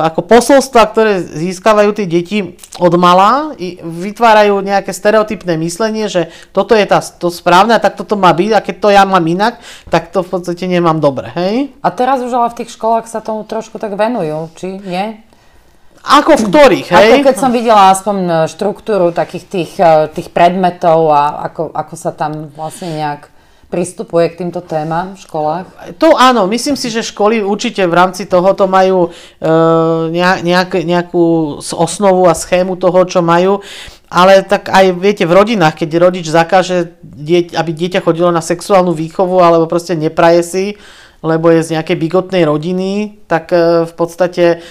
ako 0.00 0.24
posolstva, 0.24 0.88
ktoré 0.96 1.20
získavajú 1.20 2.00
tie 2.00 2.08
deti 2.08 2.56
od 2.80 2.96
mala, 2.96 3.52
vytvárajú 3.84 4.56
nejaké 4.64 4.96
stereotypné 4.96 5.60
myslenie, 5.60 6.08
že 6.08 6.32
toto 6.56 6.72
je 6.72 6.88
tá, 6.88 7.04
to 7.04 7.28
správne 7.28 7.76
a 7.76 7.82
tak 7.82 8.00
toto 8.00 8.16
má 8.16 8.32
byť 8.32 8.50
a 8.56 8.64
keď 8.64 8.76
to 8.80 8.88
ja 8.88 9.04
mám 9.04 9.28
inak, 9.28 9.60
tak 9.92 10.08
to 10.08 10.24
v 10.24 10.32
podstate 10.32 10.64
nemám 10.64 10.96
dobre, 10.96 11.28
hej? 11.36 11.76
A 11.84 11.89
teraz 11.92 12.24
už 12.24 12.32
ale 12.32 12.48
v 12.50 12.58
tých 12.64 12.74
školách 12.74 13.06
sa 13.06 13.22
tomu 13.22 13.44
trošku 13.44 13.78
tak 13.78 13.94
venujú, 13.94 14.50
či 14.56 14.80
nie? 14.82 15.20
Ako 16.00 16.40
v 16.40 16.44
ktorých, 16.48 16.88
hej? 16.96 17.10
Ako 17.20 17.28
keď 17.28 17.36
som 17.36 17.52
videla 17.52 17.92
aspoň 17.92 18.16
e, 18.16 18.32
štruktúru 18.48 19.12
takých 19.12 19.44
tých, 19.44 19.72
e, 19.76 20.08
tých 20.08 20.32
predmetov 20.32 21.12
a 21.12 21.44
ako, 21.52 21.76
ako 21.76 21.94
sa 21.94 22.16
tam 22.16 22.48
vlastne 22.56 22.96
nejak 22.96 23.28
pristupuje 23.68 24.32
k 24.32 24.38
týmto 24.40 24.64
témam 24.64 25.12
v 25.12 25.20
školách? 25.20 25.66
To 26.00 26.16
áno, 26.16 26.48
myslím 26.48 26.74
si, 26.74 26.88
že 26.88 27.04
školy 27.04 27.44
určite 27.44 27.84
v 27.84 27.92
rámci 27.92 28.24
tohoto 28.24 28.64
majú 28.64 29.12
e, 29.12 29.50
nejak, 30.40 30.80
nejakú 30.88 31.60
osnovu 31.60 32.32
a 32.32 32.34
schému 32.34 32.80
toho, 32.80 33.04
čo 33.04 33.20
majú. 33.20 33.60
Ale 34.10 34.42
tak 34.42 34.72
aj 34.72 34.96
viete, 34.98 35.22
v 35.22 35.36
rodinách, 35.36 35.84
keď 35.84 35.90
rodič 36.02 36.26
zakáže, 36.26 36.98
aby 37.54 37.70
dieťa 37.70 38.02
chodilo 38.02 38.34
na 38.34 38.42
sexuálnu 38.42 38.90
výchovu 38.90 39.38
alebo 39.38 39.70
proste 39.70 39.94
nepraje 39.94 40.42
si, 40.42 40.64
lebo 41.20 41.52
je 41.52 41.64
z 41.64 41.72
nejakej 41.76 41.96
bigotnej 41.96 42.42
rodiny, 42.48 43.20
tak 43.28 43.52
e, 43.52 43.84
v 43.84 43.92
podstate 43.96 44.64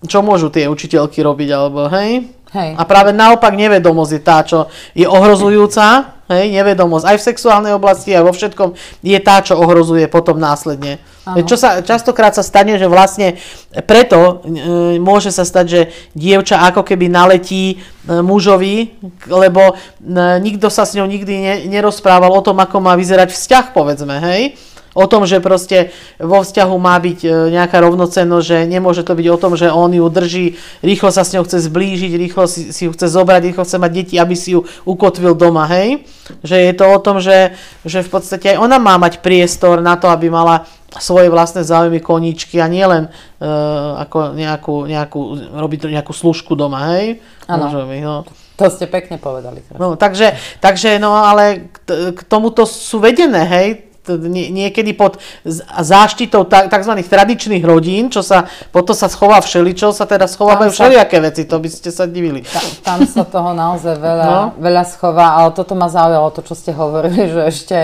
čo 0.00 0.24
môžu 0.24 0.48
tie 0.48 0.64
učiteľky 0.64 1.20
robiť, 1.20 1.48
alebo 1.52 1.84
hej? 1.92 2.24
hej. 2.56 2.70
A 2.72 2.82
práve 2.88 3.12
naopak 3.12 3.52
nevedomosť 3.52 4.12
je 4.16 4.22
tá, 4.24 4.38
čo 4.40 4.72
je 4.96 5.04
ohrozujúca, 5.04 6.16
hej, 6.32 6.48
nevedomosť 6.56 7.04
aj 7.04 7.16
v 7.20 7.26
sexuálnej 7.28 7.72
oblasti, 7.76 8.16
aj 8.16 8.24
vo 8.24 8.32
všetkom 8.32 8.68
je 9.04 9.18
tá, 9.20 9.44
čo 9.44 9.60
ohrozuje 9.60 10.08
potom 10.08 10.40
následne. 10.40 11.04
Ano. 11.28 11.44
Čo 11.44 11.60
sa 11.60 11.84
častokrát 11.84 12.32
sa 12.32 12.40
stane, 12.40 12.80
že 12.80 12.88
vlastne 12.88 13.36
preto 13.84 14.40
e, 14.40 14.96
môže 14.96 15.28
sa 15.28 15.44
stať, 15.44 15.66
že 15.68 15.80
dievča 16.16 16.64
ako 16.72 16.80
keby 16.80 17.12
naletí 17.12 17.76
e, 17.76 18.24
mužovi, 18.24 18.96
lebo 19.28 19.76
e, 19.76 20.00
nikto 20.40 20.72
sa 20.72 20.88
s 20.88 20.96
ňou 20.96 21.04
nikdy 21.04 21.34
ne, 21.44 21.54
nerozprával 21.68 22.32
o 22.32 22.40
tom, 22.40 22.56
ako 22.56 22.80
má 22.80 22.96
vyzerať 22.96 23.36
vzťah, 23.36 23.64
povedzme, 23.76 24.16
hej? 24.16 24.56
O 24.90 25.06
tom, 25.06 25.22
že 25.22 25.38
proste 25.38 25.94
vo 26.18 26.42
vzťahu 26.42 26.74
má 26.74 26.98
byť 26.98 27.20
e, 27.22 27.30
nejaká 27.54 27.78
rovnocennosť, 27.78 28.44
že 28.46 28.58
nemôže 28.66 29.06
to 29.06 29.14
byť 29.14 29.26
o 29.30 29.38
tom, 29.38 29.52
že 29.54 29.70
on 29.70 29.94
ju 29.94 30.02
drží, 30.10 30.58
rýchlo 30.82 31.14
sa 31.14 31.22
s 31.22 31.30
ňou 31.30 31.46
chce 31.46 31.70
zblížiť, 31.70 32.12
rýchlo 32.18 32.50
si, 32.50 32.74
si 32.74 32.86
ju 32.86 32.90
chce 32.90 33.06
zobrať, 33.06 33.54
rýchlo 33.54 33.62
chce 33.62 33.78
mať 33.78 33.92
deti, 33.94 34.14
aby 34.18 34.34
si 34.34 34.58
ju 34.58 34.66
ukotvil 34.82 35.38
doma, 35.38 35.70
hej? 35.70 36.02
Že 36.42 36.56
je 36.58 36.72
to 36.74 36.84
o 36.90 36.98
tom, 36.98 37.22
že, 37.22 37.54
že 37.86 38.02
v 38.02 38.10
podstate 38.10 38.54
aj 38.54 38.58
ona 38.58 38.82
má 38.82 38.98
mať 38.98 39.22
priestor 39.22 39.78
na 39.78 39.94
to, 39.94 40.10
aby 40.10 40.26
mala 40.26 40.66
svoje 40.98 41.30
vlastné 41.30 41.62
záujmy 41.62 42.02
koníčky 42.02 42.58
a 42.58 42.66
nielen 42.66 43.06
uh, 43.06 44.02
ako 44.02 44.34
nejakú, 44.34 44.74
nejakú, 44.90 45.20
robiť 45.54 45.86
nejakú 45.86 46.10
služku 46.10 46.58
doma, 46.58 46.98
hej? 46.98 47.22
Áno. 47.46 47.86
No. 47.86 48.26
To 48.58 48.66
ste 48.66 48.90
pekne 48.90 49.22
povedali. 49.22 49.62
No, 49.78 49.94
takže, 49.94 50.34
takže, 50.58 50.98
no 50.98 51.14
ale 51.14 51.70
k, 51.70 52.10
k 52.12 52.20
tomuto 52.26 52.66
sú 52.66 52.98
vedené, 52.98 53.46
hej, 53.46 53.89
nie, 54.16 54.48
niekedy 54.48 54.90
pod 54.92 55.18
záštitou 55.44 56.42
tzv. 56.44 56.92
tradičných 57.00 57.62
rodín, 57.62 58.08
čo 58.08 58.20
sa 58.20 58.44
potom 58.68 58.92
sa 58.92 59.06
schová 59.06 59.38
všeličo, 59.38 59.90
sa 59.90 60.04
teda 60.04 60.24
schovávajú 60.24 60.68
sa- 60.68 60.76
všelijaké 60.80 61.18
veci, 61.20 61.42
to 61.44 61.56
by 61.56 61.68
ste 61.68 61.88
sa 61.88 62.04
divili. 62.04 62.42
Ta, 62.42 62.58
tam 62.86 63.04
sa 63.04 63.22
toho 63.22 63.52
naozaj 63.52 63.94
veľa, 63.94 64.24
No. 64.24 64.40
veľa 64.56 64.84
schová, 64.84 65.36
ale 65.36 65.52
toto 65.52 65.74
ma 65.74 65.86
zaujalo, 65.86 66.30
to, 66.30 66.40
čo 66.40 66.54
ste 66.54 66.72
hovorili, 66.72 67.28
že 67.28 67.42
ešte 67.44 67.78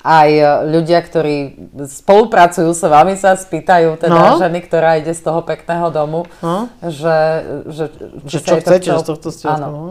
aj 0.00 0.28
e, 0.30 0.42
ľudia, 0.70 1.00
ktorí 1.00 1.36
spolupracujú 1.82 2.70
s 2.70 2.80
vami, 2.80 3.14
sa 3.14 3.34
spýtajú, 3.34 3.98
teda 3.98 4.14
No. 4.14 4.38
ženy, 4.38 4.62
ktorá 4.62 4.94
ide 4.94 5.10
z 5.10 5.20
toho 5.20 5.42
pekného 5.42 5.90
domu, 5.90 6.22
No. 6.38 6.70
že, 6.80 7.18
že, 7.66 7.84
Že 8.24 8.38
čo 8.38 8.54
chcete 8.56 8.88
chcel- 8.88 9.00
z 9.00 9.04
tohto 9.04 9.28
ste 9.28 9.44
Áno, 9.46 9.66
no. 9.68 9.84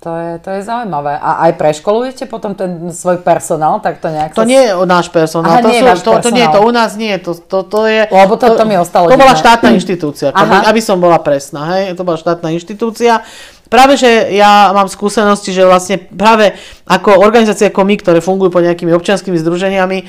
To 0.00 0.10
je, 0.12 0.30
to 0.38 0.48
je 0.50 0.60
zaujímavé. 0.62 1.16
A 1.16 1.48
aj 1.48 1.56
preškolujete 1.56 2.24
potom 2.26 2.52
ten 2.52 2.92
svoj 2.92 3.24
personál, 3.24 3.80
tak 3.80 4.04
to 4.04 4.12
nejak 4.12 4.36
To 4.36 4.44
sa... 4.44 4.48
nie 4.48 4.60
je 4.60 4.76
náš 4.84 5.08
personál, 5.08 5.58
Aha, 5.58 5.64
to, 5.64 5.70
nie 5.72 5.80
sú, 5.80 6.04
to, 6.04 6.12
to 6.20 6.30
nie, 6.30 6.44
to 6.44 6.50
personál. 6.52 6.68
u 6.68 6.70
nás 6.70 6.90
nie, 6.94 7.14
to, 7.16 7.32
to, 7.32 7.58
to 7.64 7.80
je... 7.88 8.04
Lebo 8.12 8.36
to- 8.36 8.52
to 8.52 8.64
mi 8.64 8.76
ostalo 8.76 9.08
To 9.08 9.16
bola 9.16 9.32
divné. 9.32 9.40
štátna 9.40 9.68
inštitúcia, 9.72 10.28
to 10.28 10.44
Aha. 10.44 10.68
aby 10.68 10.80
som 10.84 11.00
bola 11.00 11.16
presná, 11.16 11.72
hej, 11.78 11.96
to 11.96 12.04
bola 12.04 12.20
štátna 12.20 12.52
inštitúcia. 12.52 13.24
Práve, 13.64 13.96
že 13.96 14.36
ja 14.36 14.76
mám 14.76 14.92
skúsenosti, 14.92 15.48
že 15.50 15.64
vlastne 15.64 15.96
práve 15.96 16.52
ako 16.84 17.24
organizácie 17.24 17.72
ako 17.72 17.82
my, 17.82 17.96
ktoré 17.96 18.20
fungujú 18.20 18.52
pod 18.52 18.60
nejakými 18.60 18.92
občianskými 18.92 19.40
združeniami, 19.40 20.04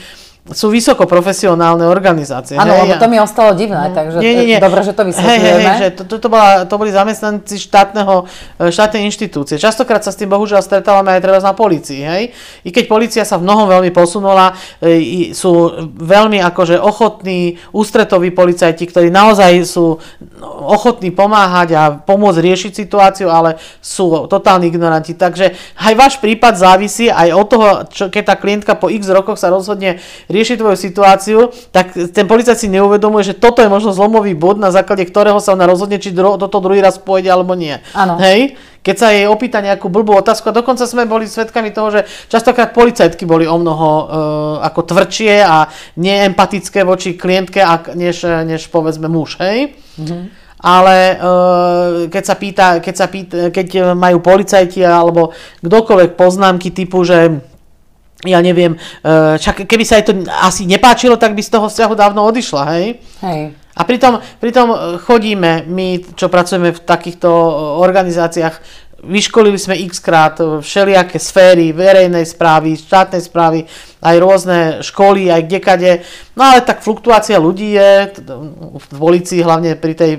sú 0.45 0.69
vysoko 0.69 1.09
profesionálne 1.09 1.89
organizácie. 1.89 2.53
Áno, 2.53 2.85
lebo 2.85 3.01
to 3.01 3.09
mi 3.09 3.17
ostalo 3.17 3.57
divné, 3.57 3.89
takže 3.89 4.21
nie, 4.21 4.45
nie, 4.45 4.45
nie. 4.53 4.59
dobre, 4.61 4.85
že 4.85 4.93
to 4.93 5.01
Hej, 5.01 5.39
hej, 5.41 5.53
hej, 5.57 5.73
že 5.81 5.87
to, 6.05 6.21
to, 6.21 6.29
bola, 6.29 6.69
to 6.69 6.77
boli 6.77 6.93
zamestnanci 6.93 7.57
štátneho, 7.57 8.29
e, 8.61 8.69
štátnej 8.69 9.09
inštitúcie. 9.09 9.57
Častokrát 9.57 10.05
sa 10.05 10.13
s 10.13 10.21
tým 10.21 10.29
bohužiaľ 10.29 10.61
stretávame 10.61 11.17
aj 11.17 11.21
treba 11.25 11.41
na 11.41 11.57
policii. 11.57 11.97
Hej? 12.05 12.23
I 12.61 12.69
keď 12.69 12.85
policia 12.85 13.23
sa 13.25 13.41
v 13.41 13.45
mnohom 13.49 13.65
veľmi 13.65 13.89
posunula, 13.89 14.53
e, 14.85 15.33
sú 15.33 15.81
veľmi 15.97 16.37
akože 16.37 16.77
ochotní, 16.77 17.57
ústretoví 17.73 18.29
policajti, 18.29 18.85
ktorí 18.85 19.09
naozaj 19.09 19.65
sú 19.65 19.97
no, 20.37 20.54
ochotní 20.65 21.13
pomáhať 21.13 21.69
a 21.77 21.83
pomôcť 21.95 22.41
riešiť 22.41 22.71
situáciu, 22.75 23.29
ale 23.29 23.61
sú 23.79 24.27
totálni 24.27 24.67
ignoranti. 24.67 25.13
Takže 25.13 25.55
aj 25.77 25.93
váš 25.93 26.13
prípad 26.19 26.57
závisí 26.57 27.07
aj 27.07 27.29
od 27.31 27.47
toho, 27.47 27.67
čo, 27.89 28.03
keď 28.09 28.23
tá 28.25 28.35
klientka 28.35 28.73
po 28.75 28.89
x 28.89 29.07
rokoch 29.07 29.37
sa 29.37 29.53
rozhodne 29.53 30.01
riešiť 30.27 30.57
tvoju 30.59 30.77
situáciu, 30.77 31.39
tak 31.69 31.93
ten 31.93 32.25
policajt 32.25 32.57
si 32.59 32.67
neuvedomuje, 32.67 33.31
že 33.31 33.35
toto 33.37 33.61
je 33.61 33.69
možno 33.69 33.93
zlomový 33.93 34.33
bod, 34.33 34.57
na 34.57 34.73
základe 34.73 35.05
ktorého 35.05 35.39
sa 35.39 35.53
ona 35.53 35.69
rozhodne, 35.69 36.01
či 36.01 36.11
dro, 36.11 36.35
toto 36.35 36.59
druhý 36.59 36.81
raz 36.81 36.97
pôjde 36.97 37.29
alebo 37.29 37.53
nie. 37.53 37.77
Áno. 37.93 38.17
Hej? 38.17 38.57
Keď 38.85 38.95
sa 39.01 39.09
jej 39.09 39.25
opýta 39.25 39.65
nejakú 39.65 39.89
blbú 39.89 40.13
otázku, 40.13 40.53
a 40.53 40.57
dokonca 40.61 40.85
sme 40.85 41.09
boli 41.09 41.25
svedkami 41.25 41.73
toho, 41.73 41.89
že 41.89 42.01
častokrát 42.29 42.69
policajtky 42.69 43.25
boli 43.25 43.49
o 43.49 43.57
mnoho 43.57 43.89
e, 43.89 44.03
ako 44.61 44.85
tvrdšie 44.85 45.41
a 45.41 45.65
neempatické 45.97 46.85
voči 46.85 47.17
klientke, 47.17 47.65
než, 47.97 48.21
než 48.45 48.69
povedzme 48.69 49.09
muž. 49.09 49.41
Hej? 49.41 49.73
Ale 50.61 50.95
e, 50.97 51.15
keď 52.13 52.23
sa 52.29 52.35
pýta, 52.37 52.67
keď, 52.77 52.95
sa 52.95 53.07
pýta, 53.09 53.49
keď 53.49 53.97
majú 53.97 54.21
policajti 54.21 54.85
alebo 54.85 55.33
kdokoľvek 55.65 56.13
poznámky 56.13 56.69
typu, 56.69 57.01
že 57.01 57.41
ja 58.21 58.39
neviem, 58.41 58.77
e, 58.77 59.37
čak 59.41 59.65
keby 59.65 59.81
sa 59.81 59.97
jej 59.97 60.05
to 60.09 60.13
asi 60.45 60.69
nepáčilo, 60.69 61.17
tak 61.17 61.33
by 61.33 61.41
z 61.41 61.53
toho 61.57 61.67
vzťahu 61.69 61.93
dávno 61.97 62.21
odišla, 62.25 62.63
hej? 62.77 63.01
Hej. 63.25 63.64
A 63.75 63.83
pritom, 63.83 64.23
pritom 64.39 64.67
e, 64.71 64.77
chodíme, 65.03 65.67
my, 65.67 66.15
čo 66.15 66.31
pracujeme 66.31 66.71
v 66.71 66.79
takýchto 66.79 67.27
e, 67.27 67.51
organizáciách, 67.83 68.55
vyškolili 69.03 69.59
sme 69.59 69.75
x 69.83 69.99
krát 69.99 70.39
e, 70.39 70.63
všelijaké 70.63 71.19
sféry 71.19 71.75
verejnej 71.75 72.23
správy, 72.23 72.79
štátnej 72.79 73.19
správy, 73.19 73.67
aj 73.99 74.15
rôzne 74.23 74.59
školy, 74.79 75.27
aj 75.27 75.51
kdekade. 75.51 75.91
No 76.39 76.47
ale 76.47 76.63
tak 76.63 76.87
fluktuácia 76.87 77.35
ľudí 77.35 77.75
je 77.75 78.15
v 78.79 78.85
policii, 78.95 79.43
hlavne 79.43 79.75
pri 79.75 79.93
tej 79.93 80.11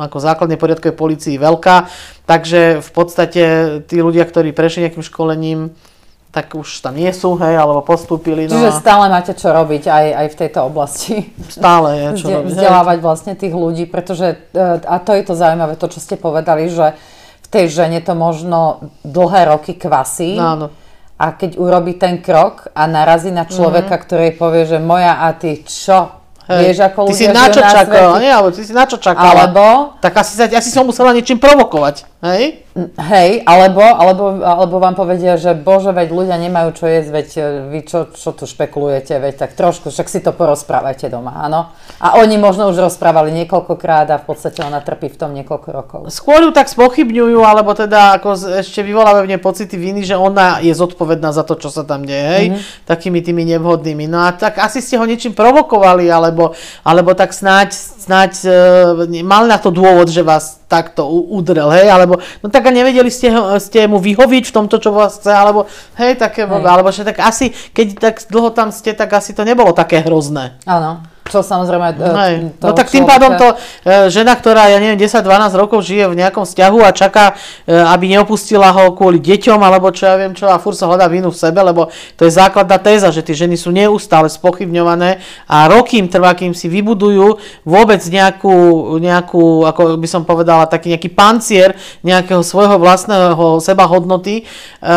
ako 0.00 0.16
základnej 0.16 0.56
poriadkovej 0.56 0.96
policii 0.96 1.36
veľká, 1.36 1.76
takže 2.24 2.80
v 2.80 2.90
podstate 2.96 3.44
tí 3.84 4.00
ľudia, 4.00 4.24
ktorí 4.24 4.56
prešli 4.56 4.88
nejakým 4.88 5.04
školením, 5.04 5.76
tak 6.30 6.52
už 6.52 6.84
tam 6.84 6.92
nie 6.94 7.08
sú, 7.10 7.32
hej, 7.36 7.56
alebo 7.56 7.80
postúpili. 7.80 8.44
No 8.44 8.52
Čiže 8.52 8.76
stále 8.76 9.08
máte 9.08 9.32
čo 9.32 9.48
robiť 9.50 9.88
aj, 9.88 10.06
aj 10.12 10.26
v 10.28 10.36
tejto 10.36 10.60
oblasti. 10.64 11.14
stále 11.48 11.88
je 11.96 12.06
čo 12.20 12.26
Vzde- 12.28 12.36
robiť. 12.36 12.44
hej. 12.44 12.56
vzdelávať 12.60 12.98
vlastne 13.00 13.32
tých 13.32 13.54
ľudí, 13.54 13.84
pretože, 13.88 14.36
e, 14.52 14.60
a 14.84 14.96
to 15.00 15.16
je 15.16 15.22
to 15.24 15.32
zaujímavé, 15.32 15.74
to, 15.74 15.88
čo 15.88 15.96
ste 15.96 16.16
povedali, 16.16 16.68
že 16.68 16.92
v 17.40 17.48
tej 17.48 17.64
žene 17.72 18.02
to 18.02 18.12
možno 18.12 18.84
dlhé 19.00 19.48
roky 19.48 19.72
kvasí. 19.72 20.36
Áno. 20.36 20.68
A 21.16 21.32
keď 21.32 21.56
urobí 21.56 21.96
ten 21.96 22.20
krok 22.20 22.68
a 22.76 22.84
narazí 22.84 23.32
na 23.32 23.48
človeka, 23.48 23.96
ktorý 23.96 24.28
jej 24.28 24.36
povie, 24.36 24.62
že 24.68 24.76
moja 24.76 25.24
a 25.24 25.32
ty 25.32 25.64
čo? 25.64 26.12
Vieš, 26.44 26.78
ako 26.84 27.08
ty 27.08 27.14
si 27.16 27.26
na 27.26 27.48
čo 27.48 27.58
čakala, 27.58 28.20
nie? 28.20 28.28
Alebo 28.28 28.52
ty 28.52 28.62
si 28.62 28.70
na 28.70 28.84
čo 28.84 29.00
čakala? 29.00 29.48
Alebo, 29.48 29.96
Tak 29.98 30.12
asi, 30.12 30.36
asi 30.44 30.68
som 30.68 30.84
musela 30.84 31.10
niečím 31.10 31.40
provokovať, 31.40 32.04
hej? 32.22 32.65
Hej, 32.84 33.40
alebo, 33.48 33.80
alebo, 33.80 34.44
alebo 34.44 34.76
vám 34.76 34.92
povedia, 34.92 35.40
že 35.40 35.56
bože, 35.56 35.96
veď 35.96 36.12
ľudia 36.12 36.36
nemajú 36.36 36.76
čo 36.76 36.84
jesť, 36.84 37.08
veď 37.08 37.28
e, 37.32 37.42
vy 37.72 37.80
čo, 37.88 38.12
čo 38.12 38.36
tu 38.36 38.44
špekulujete, 38.44 39.16
veď 39.16 39.34
tak 39.48 39.56
trošku, 39.56 39.88
však 39.88 40.04
si 40.12 40.20
to 40.20 40.36
porozprávajte 40.36 41.08
doma, 41.08 41.40
áno? 41.40 41.72
A 41.96 42.20
oni 42.20 42.36
možno 42.36 42.68
už 42.68 42.76
rozprávali 42.76 43.32
niekoľkokrát 43.32 44.12
a 44.12 44.20
v 44.20 44.28
podstate 44.28 44.60
ona 44.60 44.84
trpí 44.84 45.08
v 45.08 45.16
tom 45.16 45.32
niekoľko 45.32 45.68
rokov. 45.72 46.00
Skôr 46.12 46.44
ju 46.44 46.52
tak 46.52 46.68
spochybňujú, 46.68 47.40
alebo 47.40 47.72
teda 47.72 48.20
ako 48.20 48.60
ešte 48.60 48.84
vyvolávajú 48.84 49.24
v 49.24 49.32
nej 49.32 49.40
pocity 49.40 49.76
viny, 49.80 50.04
že 50.04 50.20
ona 50.20 50.60
je 50.60 50.76
zodpovedná 50.76 51.32
za 51.32 51.48
to, 51.48 51.56
čo 51.56 51.72
sa 51.72 51.80
tam 51.80 52.04
deje, 52.04 52.26
hej? 52.28 52.46
Mhm. 52.52 52.58
Takými 52.84 53.24
tými 53.24 53.42
nevhodnými. 53.56 54.04
No 54.04 54.28
a 54.28 54.36
tak 54.36 54.60
asi 54.60 54.84
ste 54.84 55.00
ho 55.00 55.08
niečím 55.08 55.32
provokovali, 55.32 56.12
alebo, 56.12 56.52
alebo 56.84 57.16
tak 57.16 57.32
snáď, 57.32 57.72
snáď 57.72 58.32
e, 59.08 59.24
mal 59.24 59.48
na 59.48 59.56
to 59.56 59.72
dôvod, 59.72 60.12
že 60.12 60.20
vás 60.20 60.60
takto 60.66 61.06
udrel, 61.08 61.70
hej? 61.72 61.88
Alebo, 61.88 62.18
no 62.42 62.46
tak 62.50 62.65
a 62.66 62.70
nevedeli 62.74 63.08
ste, 63.08 63.30
ho- 63.30 63.56
ste 63.62 63.86
mu 63.86 64.02
vyhoviť 64.02 64.44
v 64.50 64.54
tomto, 64.54 64.76
čo 64.82 64.90
vás 64.90 65.22
chce, 65.22 65.30
alebo 65.30 65.70
hej, 65.96 66.18
také, 66.18 66.44
Hej. 66.44 66.66
alebo 66.66 66.90
že 66.90 67.06
tak 67.06 67.22
asi, 67.22 67.54
keď 67.70 67.86
tak 67.96 68.14
dlho 68.26 68.50
tam 68.50 68.74
ste, 68.74 68.92
tak 68.92 69.14
asi 69.14 69.32
to 69.32 69.46
nebolo 69.46 69.70
také 69.70 70.02
hrozné. 70.02 70.58
Áno, 70.66 71.06
čo 71.28 71.44
samozrejme... 71.44 71.86
e, 71.94 72.06
Hej. 72.06 72.34
toho 72.62 72.70
No 72.70 72.78
tak 72.78 72.88
tým 72.88 73.04
pádom 73.04 73.36
to 73.36 73.48
e, 73.52 74.08
žena, 74.08 74.32
ktorá, 74.38 74.70
ja 74.72 74.78
neviem, 74.80 74.96
10-12 74.96 75.52
rokov 75.60 75.84
žije 75.84 76.08
v 76.08 76.18
nejakom 76.18 76.48
vzťahu 76.48 76.78
a 76.80 76.90
čaká, 76.96 77.36
e, 77.66 77.74
aby 77.74 78.16
neopustila 78.16 78.72
ho 78.72 78.96
kvôli 78.96 79.20
deťom, 79.20 79.60
alebo 79.60 79.92
čo 79.92 80.08
ja 80.08 80.16
viem 80.16 80.32
čo, 80.32 80.48
a 80.48 80.56
fur 80.56 80.72
sa 80.72 80.88
hľadá 80.88 81.10
vinu 81.10 81.28
v 81.28 81.36
sebe, 81.36 81.60
lebo 81.60 81.92
to 82.16 82.24
je 82.24 82.32
základná 82.32 82.80
téza, 82.80 83.12
že 83.12 83.20
tie 83.20 83.36
ženy 83.36 83.58
sú 83.58 83.74
neustále 83.74 84.30
spochybňované 84.32 85.20
a 85.50 85.66
roky 85.68 86.00
im 86.00 86.08
trvá, 86.08 86.32
kým 86.32 86.56
si 86.56 86.70
vybudujú 86.72 87.36
vôbec 87.68 88.00
nejakú, 88.06 88.54
nejakú, 89.02 89.68
ako 89.68 90.00
by 90.00 90.08
som 90.08 90.22
povedala, 90.24 90.70
taký 90.70 90.94
nejaký 90.96 91.12
pancier 91.12 91.76
nejakého 92.00 92.40
svojho 92.40 92.80
vlastného 92.80 93.58
seba 93.60 93.84
hodnoty, 93.84 94.42
e, 94.42 94.94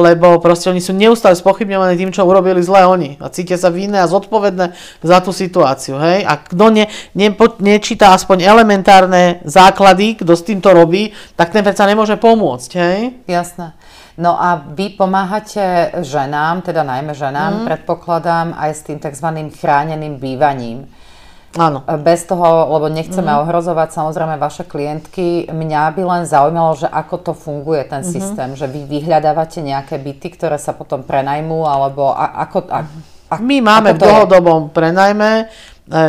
lebo 0.00 0.40
proste 0.42 0.72
oni 0.72 0.82
sú 0.82 0.96
neustále 0.96 1.38
spochybňovaní 1.38 1.94
tým, 1.94 2.10
čo 2.10 2.26
urobili 2.26 2.58
zle 2.64 2.82
oni 2.88 3.20
a 3.20 3.30
cítia 3.30 3.60
sa 3.60 3.70
vinné 3.70 4.00
a 4.00 4.10
zodpovedné 4.10 4.72
za 5.04 5.18
tú 5.22 5.30
situáciu. 5.30 5.57
Hej? 5.98 6.26
A 6.26 6.36
kto 6.38 6.70
ne, 6.70 6.86
nepo, 7.14 7.58
nečíta 7.58 8.12
aspoň 8.12 8.44
elementárne 8.44 9.40
základy, 9.42 10.20
kto 10.20 10.36
s 10.36 10.42
týmto 10.42 10.70
robí, 10.70 11.10
tak 11.34 11.50
ten 11.50 11.64
predsa 11.64 11.86
nemôže 11.86 12.14
pomôcť. 12.14 12.70
Hej? 12.76 12.98
Jasné. 13.26 13.74
No 14.18 14.34
a 14.34 14.58
vy 14.58 14.98
pomáhate 14.98 15.94
ženám, 16.02 16.66
teda 16.66 16.82
najmä 16.82 17.14
ženám, 17.14 17.52
Mhm. 17.54 17.64
predpokladám, 17.70 18.50
aj 18.58 18.70
s 18.74 18.82
tým 18.82 18.98
tzv. 18.98 19.28
chráneným 19.54 20.18
bývaním. 20.18 20.90
Áno. 21.56 21.80
Bez 22.04 22.28
toho, 22.28 22.44
lebo 22.76 22.92
nechceme 22.92 23.32
Mhm. 23.32 23.40
ohrozovať 23.46 23.88
samozrejme 23.94 24.36
vaše 24.36 24.68
klientky, 24.68 25.48
mňa 25.48 25.96
by 25.96 26.02
len 26.04 26.22
zaujímalo, 26.28 26.76
že 26.76 26.88
ako 26.90 27.16
to 27.24 27.32
funguje 27.32 27.88
ten 27.88 28.04
Mhm. 28.04 28.10
systém, 28.10 28.50
že 28.52 28.66
vy 28.68 28.84
vyhľadávate 28.84 29.64
nejaké 29.64 29.96
byty, 29.96 30.28
ktoré 30.34 30.58
sa 30.60 30.76
potom 30.76 31.00
prenajmú, 31.02 31.64
alebo 31.64 32.12
a, 32.12 32.42
ako... 32.44 32.68
A, 32.68 32.84
a, 33.28 33.36
My 33.40 33.60
máme 33.60 33.92
v 33.94 34.00
dlhodobom 34.00 34.72
prenajme 34.72 35.30
e, 35.40 35.44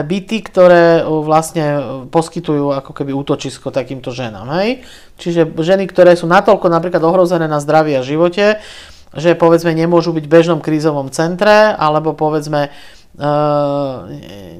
byty, 0.07 0.37
ktoré 0.47 0.99
e, 0.99 1.03
vlastne 1.03 1.65
e, 1.65 1.79
poskytujú 2.07 2.71
ako 2.79 2.91
keby 2.95 3.11
útočisko 3.11 3.75
takýmto 3.75 4.15
ženám. 4.15 4.47
Hej? 4.59 4.87
Čiže 5.19 5.51
ženy, 5.51 5.87
ktoré 5.91 6.15
sú 6.15 6.31
natoľko 6.31 6.71
napríklad 6.71 7.03
ohrozené 7.03 7.51
na 7.51 7.59
zdraví 7.59 7.95
a 7.99 8.05
živote, 8.05 8.63
že 9.11 9.35
povedzme 9.35 9.75
nemôžu 9.75 10.15
byť 10.15 10.25
v 10.25 10.33
bežnom 10.33 10.59
krízovom 10.63 11.11
centre, 11.11 11.75
alebo 11.75 12.13
povedzme 12.13 12.69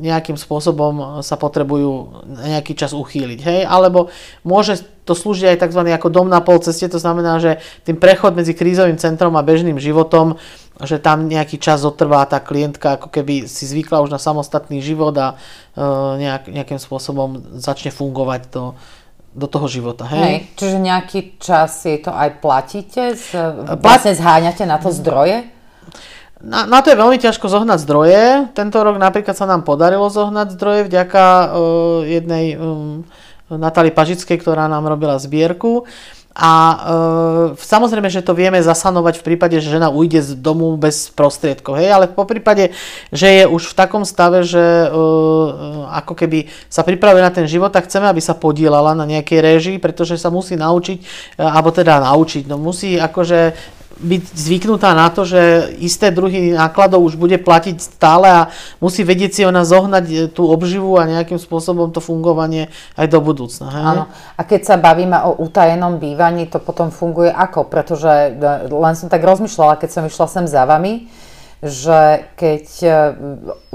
nejakým 0.04 0.36
spôsobom 0.36 1.24
sa 1.24 1.40
potrebujú 1.40 2.26
nejaký 2.44 2.76
čas 2.76 2.92
uchýliť. 2.92 3.40
Hej? 3.40 3.60
Alebo 3.64 4.12
môže 4.44 4.84
to 5.08 5.16
slúžiť 5.16 5.56
aj 5.56 5.60
tzv. 5.64 5.82
ako 5.88 6.08
dom 6.12 6.28
na 6.28 6.44
polceste, 6.44 6.84
to 6.92 7.00
znamená, 7.00 7.40
že 7.40 7.64
tým 7.88 7.96
prechod 7.96 8.36
medzi 8.36 8.52
krízovým 8.52 9.00
centrom 9.00 9.34
a 9.40 9.46
bežným 9.46 9.80
životom, 9.80 10.36
že 10.80 10.98
tam 11.00 11.28
nejaký 11.28 11.60
čas 11.60 11.84
zotrvá 11.84 12.24
tá 12.24 12.40
klientka, 12.40 12.96
ako 12.96 13.12
keby 13.12 13.52
si 13.52 13.68
zvykla 13.68 14.00
už 14.00 14.16
na 14.16 14.20
samostatný 14.20 14.80
život 14.80 15.12
a 15.20 15.36
e, 15.76 15.84
nejak, 16.24 16.48
nejakým 16.48 16.80
spôsobom 16.80 17.60
začne 17.60 17.92
fungovať 17.92 18.48
do, 18.48 18.80
do 19.36 19.48
toho 19.52 19.68
života. 19.68 20.08
Hej? 20.08 20.24
hej, 20.24 20.38
čiže 20.56 20.78
nejaký 20.80 21.20
čas 21.38 21.84
jej 21.84 22.00
to 22.00 22.16
aj 22.16 22.40
platíte? 22.40 23.12
Z, 23.12 23.36
vlastne 23.84 24.16
zháňate 24.16 24.64
na 24.64 24.80
to 24.80 24.90
zdroje? 24.96 25.52
Na, 26.40 26.64
na 26.64 26.80
to 26.80 26.96
je 26.96 27.00
veľmi 27.00 27.20
ťažko 27.20 27.52
zohnať 27.52 27.84
zdroje. 27.84 28.24
Tento 28.56 28.80
rok 28.80 28.96
napríklad 28.96 29.36
sa 29.36 29.44
nám 29.44 29.68
podarilo 29.68 30.08
zohnať 30.08 30.56
zdroje 30.56 30.82
vďaka 30.88 31.24
uh, 31.24 31.48
jednej 32.08 32.56
um, 32.56 33.04
Natálii 33.52 33.92
Pažickej, 33.92 34.40
ktorá 34.40 34.72
nám 34.72 34.88
robila 34.88 35.20
zbierku. 35.20 35.84
A 36.38 36.52
e, 36.54 36.78
samozrejme, 37.58 38.06
že 38.08 38.22
to 38.22 38.38
vieme 38.38 38.62
zasanovať 38.62 39.18
v 39.20 39.26
prípade, 39.34 39.58
že 39.58 39.74
žena 39.74 39.90
ujde 39.90 40.22
z 40.22 40.32
domu 40.38 40.78
bez 40.78 41.10
prostriedkov, 41.10 41.82
hej, 41.82 41.90
ale 41.90 42.06
po 42.06 42.22
prípade, 42.24 42.70
že 43.10 43.28
je 43.42 43.44
už 43.50 43.74
v 43.74 43.78
takom 43.78 44.06
stave, 44.06 44.46
že 44.46 44.62
e, 44.62 44.88
ako 45.90 46.14
keby 46.14 46.46
sa 46.70 46.86
pripravuje 46.86 47.26
na 47.26 47.34
ten 47.34 47.50
život, 47.50 47.74
tak 47.74 47.90
chceme, 47.90 48.06
aby 48.06 48.22
sa 48.22 48.38
podielala 48.38 48.94
na 48.94 49.10
nejakej 49.10 49.40
réžii, 49.42 49.78
pretože 49.82 50.22
sa 50.22 50.30
musí 50.30 50.54
naučiť, 50.54 50.98
e, 51.02 51.06
alebo 51.42 51.74
teda 51.74 51.98
naučiť, 51.98 52.46
no 52.46 52.62
musí 52.62 53.02
akože 53.02 53.58
byť 54.00 54.24
zvyknutá 54.32 54.96
na 54.96 55.12
to, 55.12 55.28
že 55.28 55.76
isté 55.84 56.08
druhy 56.10 56.56
nákladov 56.56 57.04
už 57.04 57.20
bude 57.20 57.36
platiť 57.36 57.78
stále 57.84 58.28
a 58.32 58.42
musí 58.80 59.04
vedieť 59.04 59.32
si 59.36 59.42
ona 59.44 59.68
zohnať 59.68 60.06
e, 60.08 60.16
tú 60.32 60.48
obživu 60.48 60.96
a 60.96 61.04
nejakým 61.04 61.36
spôsobom 61.36 61.92
to 61.92 62.00
fungovanie 62.00 62.72
aj 62.96 63.08
do 63.12 63.20
budúcna. 63.20 63.68
Hej? 63.68 63.84
Áno. 63.84 64.04
A 64.40 64.42
keď 64.48 64.62
sa 64.64 64.76
bavíme 64.80 65.20
o 65.28 65.36
utajenom 65.44 66.00
bývaní, 66.00 66.48
to 66.48 66.64
potom 66.64 66.96
funguje 66.96 67.28
ako? 67.28 67.68
Pretože 67.68 68.36
e, 68.36 68.72
len 68.72 68.96
som 68.96 69.12
tak 69.12 69.20
rozmýšľala, 69.22 69.80
keď 69.80 69.90
som 69.92 70.04
išla 70.08 70.28
sem 70.32 70.46
za 70.48 70.64
vami, 70.64 71.12
že 71.60 72.24
keď 72.40 72.66
e, 72.82 72.90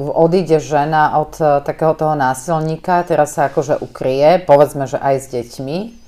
odíde 0.00 0.56
žena 0.56 1.20
od 1.20 1.36
takého 1.68 1.92
toho 1.92 2.16
násilníka, 2.16 3.04
teraz 3.04 3.36
sa 3.36 3.52
akože 3.52 3.76
ukrie, 3.84 4.40
povedzme, 4.40 4.88
že 4.88 4.96
aj 4.96 5.14
s 5.20 5.26
deťmi, 5.28 6.03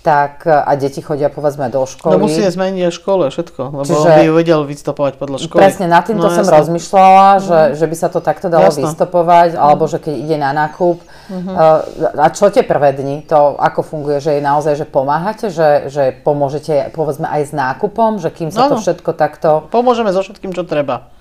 tak 0.00 0.48
a 0.48 0.72
deti 0.80 1.04
chodia 1.04 1.28
povedzme 1.28 1.68
do 1.68 1.84
školy. 1.84 2.16
No 2.16 2.24
musí 2.24 2.40
zmeniť 2.40 2.88
aj 2.88 2.92
škole 2.96 3.28
všetko, 3.28 3.60
lebo 3.68 3.84
Čiže, 3.84 4.00
on 4.00 4.08
by 4.16 4.24
ju 4.24 4.32
vedel 4.32 4.60
vystopovať 4.64 5.14
podľa 5.20 5.36
školy. 5.44 5.60
Presne, 5.60 5.86
nad 5.92 6.08
týmto 6.08 6.24
no, 6.24 6.32
som 6.32 6.48
jasne. 6.48 6.56
rozmýšľala, 6.56 7.26
že, 7.44 7.60
mm. 7.60 7.74
že 7.76 7.84
by 7.84 7.96
sa 8.00 8.08
to 8.08 8.20
takto 8.24 8.48
dalo 8.48 8.72
jasne. 8.72 8.88
vystopovať, 8.88 9.60
alebo 9.60 9.84
že 9.84 10.00
keď 10.00 10.14
ide 10.16 10.36
na 10.40 10.56
nákup. 10.56 11.04
Mm-hmm. 11.04 11.52
Uh, 11.52 12.16
a 12.16 12.26
čo 12.32 12.48
tie 12.48 12.64
prvé 12.64 12.96
dni? 12.96 13.28
To 13.28 13.60
ako 13.60 13.80
funguje? 13.84 14.24
Že 14.24 14.40
je 14.40 14.42
naozaj, 14.42 14.74
že 14.80 14.86
pomáhate? 14.88 15.46
Že, 15.52 15.92
že 15.92 16.04
pomôžete 16.24 16.96
povedzme 16.96 17.28
aj 17.28 17.42
s 17.48 17.52
nákupom? 17.52 18.24
Že 18.24 18.28
kým 18.32 18.48
sa 18.48 18.72
no, 18.72 18.74
to 18.74 18.74
všetko 18.80 19.10
takto... 19.12 19.68
Pomôžeme 19.68 20.08
so 20.16 20.24
všetkým, 20.24 20.56
čo 20.56 20.64
treba. 20.64 21.12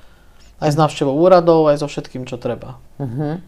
Aj 0.63 0.71
s 0.71 0.79
návštevou 0.79 1.19
úradov, 1.19 1.67
aj 1.67 1.83
so 1.83 1.87
všetkým, 1.91 2.23
čo 2.23 2.39
treba. 2.39 2.79
Uh-huh. 2.95 3.43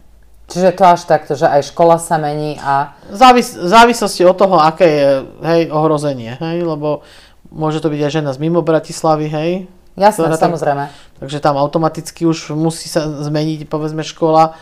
Čiže 0.50 0.74
to 0.76 0.84
až 0.84 1.02
takto, 1.08 1.32
že 1.38 1.48
aj 1.48 1.72
škola 1.72 1.96
sa 1.96 2.18
mení 2.18 2.58
a... 2.60 2.92
Závis, 3.08 3.54
závislosti 3.56 4.26
od 4.26 4.36
toho, 4.36 4.60
aké 4.60 4.86
je 4.86 5.08
hej, 5.48 5.62
ohrozenie, 5.72 6.36
hej, 6.36 6.66
lebo 6.66 7.06
môže 7.48 7.80
to 7.80 7.88
byť 7.88 8.00
aj 8.04 8.12
žena 8.12 8.30
z 8.34 8.38
mimo 8.42 8.60
Bratislavy, 8.60 9.26
hej. 9.32 9.50
Jasné, 9.96 10.28
samozrejme. 10.36 10.88
Tak, 10.88 11.20
takže 11.20 11.38
tam 11.40 11.60
automaticky 11.60 12.24
už 12.24 12.56
musí 12.56 12.88
sa 12.88 13.04
zmeniť, 13.04 13.68
povedzme, 13.68 14.00
škola. 14.00 14.56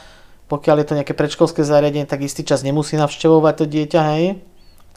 Pokiaľ 0.51 0.77
je 0.83 0.87
to 0.91 0.97
nejaké 0.99 1.15
predškolské 1.15 1.63
zariadenie, 1.63 2.11
tak 2.11 2.27
istý 2.27 2.43
čas 2.43 2.67
nemusí 2.67 2.99
navštevovať 2.99 3.55
to 3.55 3.65
dieťa, 3.71 4.01
hej. 4.15 4.43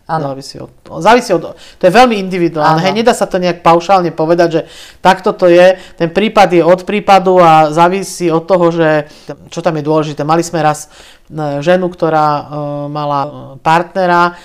Áno. 0.03 0.35
Závisí 0.35 0.59
od, 0.59 0.71
závisí 0.99 1.31
od, 1.31 1.55
to 1.55 1.83
je 1.87 1.93
veľmi 1.95 2.19
individuálne, 2.19 2.83
hej, 2.83 2.91
nedá 2.91 3.15
sa 3.15 3.23
to 3.23 3.39
nejak 3.39 3.63
paušálne 3.63 4.11
povedať, 4.11 4.49
že 4.51 4.61
takto 4.99 5.31
to 5.31 5.47
je, 5.47 5.79
ten 5.95 6.11
prípad 6.11 6.51
je 6.51 6.59
od 6.59 6.83
prípadu 6.83 7.39
a 7.39 7.71
závisí 7.71 8.27
od 8.27 8.43
toho, 8.43 8.67
že 8.67 9.07
čo 9.47 9.63
tam 9.63 9.79
je 9.79 9.87
dôležité. 9.87 10.27
Mali 10.27 10.43
sme 10.43 10.59
raz 10.59 10.91
e, 11.31 11.63
ženu, 11.63 11.87
ktorá 11.87 12.27
uh, 12.35 12.43
mala 12.91 13.55
partnera, 13.63 14.35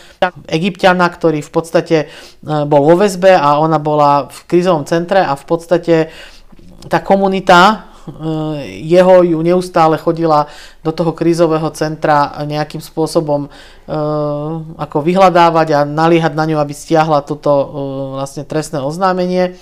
egyptiana, 0.47 1.11
ktorý 1.11 1.43
v 1.43 1.51
podstate 1.51 2.07
uh, 2.07 2.63
bol 2.63 2.87
vo 2.87 2.95
väzbe 2.95 3.35
a 3.35 3.59
ona 3.59 3.83
bola 3.83 4.31
v 4.31 4.39
krízovom 4.47 4.87
centre 4.87 5.27
a 5.27 5.35
v 5.35 5.43
podstate 5.43 6.15
tá 6.87 7.03
komunita 7.03 7.88
jeho 8.65 9.23
ju 9.23 9.39
neustále 9.43 9.99
chodila 9.99 10.47
do 10.83 10.91
toho 10.93 11.13
krízového 11.13 11.69
centra 11.75 12.33
nejakým 12.45 12.81
spôsobom 12.81 13.49
eh, 13.49 13.95
ako 14.79 14.97
vyhľadávať 15.05 15.69
a 15.75 15.81
naliehať 15.85 16.33
na 16.33 16.45
ňu, 16.49 16.57
aby 16.59 16.75
stiahla 16.75 17.27
toto 17.27 17.53
eh, 17.53 17.67
vlastne 18.17 18.43
trestné 18.49 18.81
oznámenie. 18.81 19.59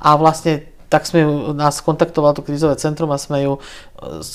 A 0.00 0.16
vlastne 0.16 0.69
tak 0.90 1.06
sme 1.06 1.22
ju, 1.22 1.54
nás 1.54 1.78
kontaktoval 1.78 2.34
to 2.34 2.42
krízové 2.42 2.74
centrum 2.74 3.14
a 3.14 3.18
sme 3.22 3.46
ju 3.46 3.52
e, 3.54 4.26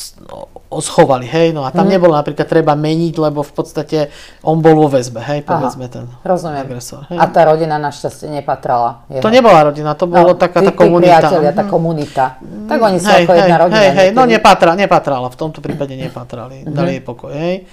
schovali, 0.80 1.28
hej, 1.28 1.52
no 1.52 1.68
a 1.68 1.70
tam 1.76 1.84
mm. 1.84 1.92
nebolo 1.92 2.16
napríklad 2.16 2.48
treba 2.48 2.80
meniť, 2.80 3.16
lebo 3.20 3.44
v 3.44 3.52
podstate 3.52 4.08
on 4.40 4.64
bol 4.64 4.72
vo 4.72 4.88
väzbe, 4.88 5.20
hej, 5.20 5.44
povedzme 5.44 5.92
ten 5.92 6.08
rozumiem. 6.24 6.64
agresor. 6.64 7.12
Hej. 7.12 7.20
A 7.20 7.28
tá 7.28 7.44
rodina 7.44 7.76
našťastie 7.76 8.32
nepatrala. 8.32 9.04
Jeho. 9.12 9.20
To 9.20 9.28
nebola 9.28 9.68
rodina, 9.68 10.00
to 10.00 10.08
bolo 10.08 10.32
no, 10.32 10.40
taká 10.40 10.64
tí, 10.64 10.72
tá 10.72 10.80
komunita. 10.80 11.28
Tí 11.28 11.52
tá 11.52 11.66
komunita. 11.68 12.26
Tak 12.72 12.80
oni 12.80 12.98
sú 13.04 13.12
hej, 13.12 13.28
ako 13.28 13.32
jedna 13.36 13.58
rodina. 13.60 13.80
Hej, 13.84 13.90
hej, 13.92 14.08
no 14.16 14.24
nepatra, 14.24 14.72
nepatrala, 14.80 15.28
v 15.28 15.38
tomto 15.38 15.60
prípade 15.60 15.92
nepatrali, 16.00 16.64
mm-hmm. 16.64 16.72
dali 16.72 16.92
jej 16.96 17.04
pokoj, 17.04 17.36
hej. 17.36 17.68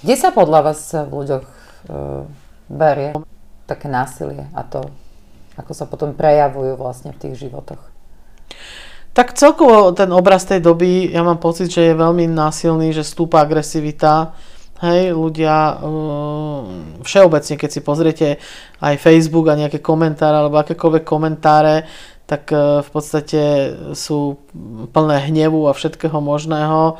Kde 0.00 0.14
sa 0.16 0.32
podľa 0.32 0.72
vás 0.72 0.80
v 0.96 1.12
ľuďoch 1.12 1.44
uh, 1.44 2.24
berie 2.72 3.12
také 3.68 3.92
násilie 3.92 4.48
a 4.56 4.64
to, 4.64 4.88
ako 5.60 5.76
sa 5.76 5.84
potom 5.84 6.16
prejavujú 6.16 6.80
vlastne 6.80 7.12
v 7.12 7.20
tých 7.20 7.48
životoch? 7.48 7.93
Tak 9.14 9.38
celkovo 9.38 9.94
ten 9.94 10.10
obraz 10.10 10.42
tej 10.42 10.58
doby, 10.58 11.06
ja 11.14 11.22
mám 11.22 11.38
pocit, 11.38 11.70
že 11.70 11.94
je 11.94 11.94
veľmi 11.94 12.26
násilný, 12.26 12.90
že 12.90 13.06
stúpa 13.06 13.46
agresivita. 13.46 14.34
Hej, 14.82 15.14
ľudia 15.14 15.78
uh, 15.78 16.66
všeobecne, 17.06 17.54
keď 17.54 17.70
si 17.70 17.80
pozriete 17.80 18.28
aj 18.82 18.98
Facebook 18.98 19.46
a 19.46 19.54
nejaké 19.54 19.78
komentáre 19.78 20.34
alebo 20.34 20.58
akékoľvek 20.58 21.06
komentáre, 21.06 21.86
tak 22.26 22.50
uh, 22.50 22.82
v 22.82 22.88
podstate 22.90 23.42
sú 23.94 24.42
plné 24.90 25.30
hnevu 25.30 25.70
a 25.70 25.78
všetkého 25.78 26.18
možného. 26.18 26.98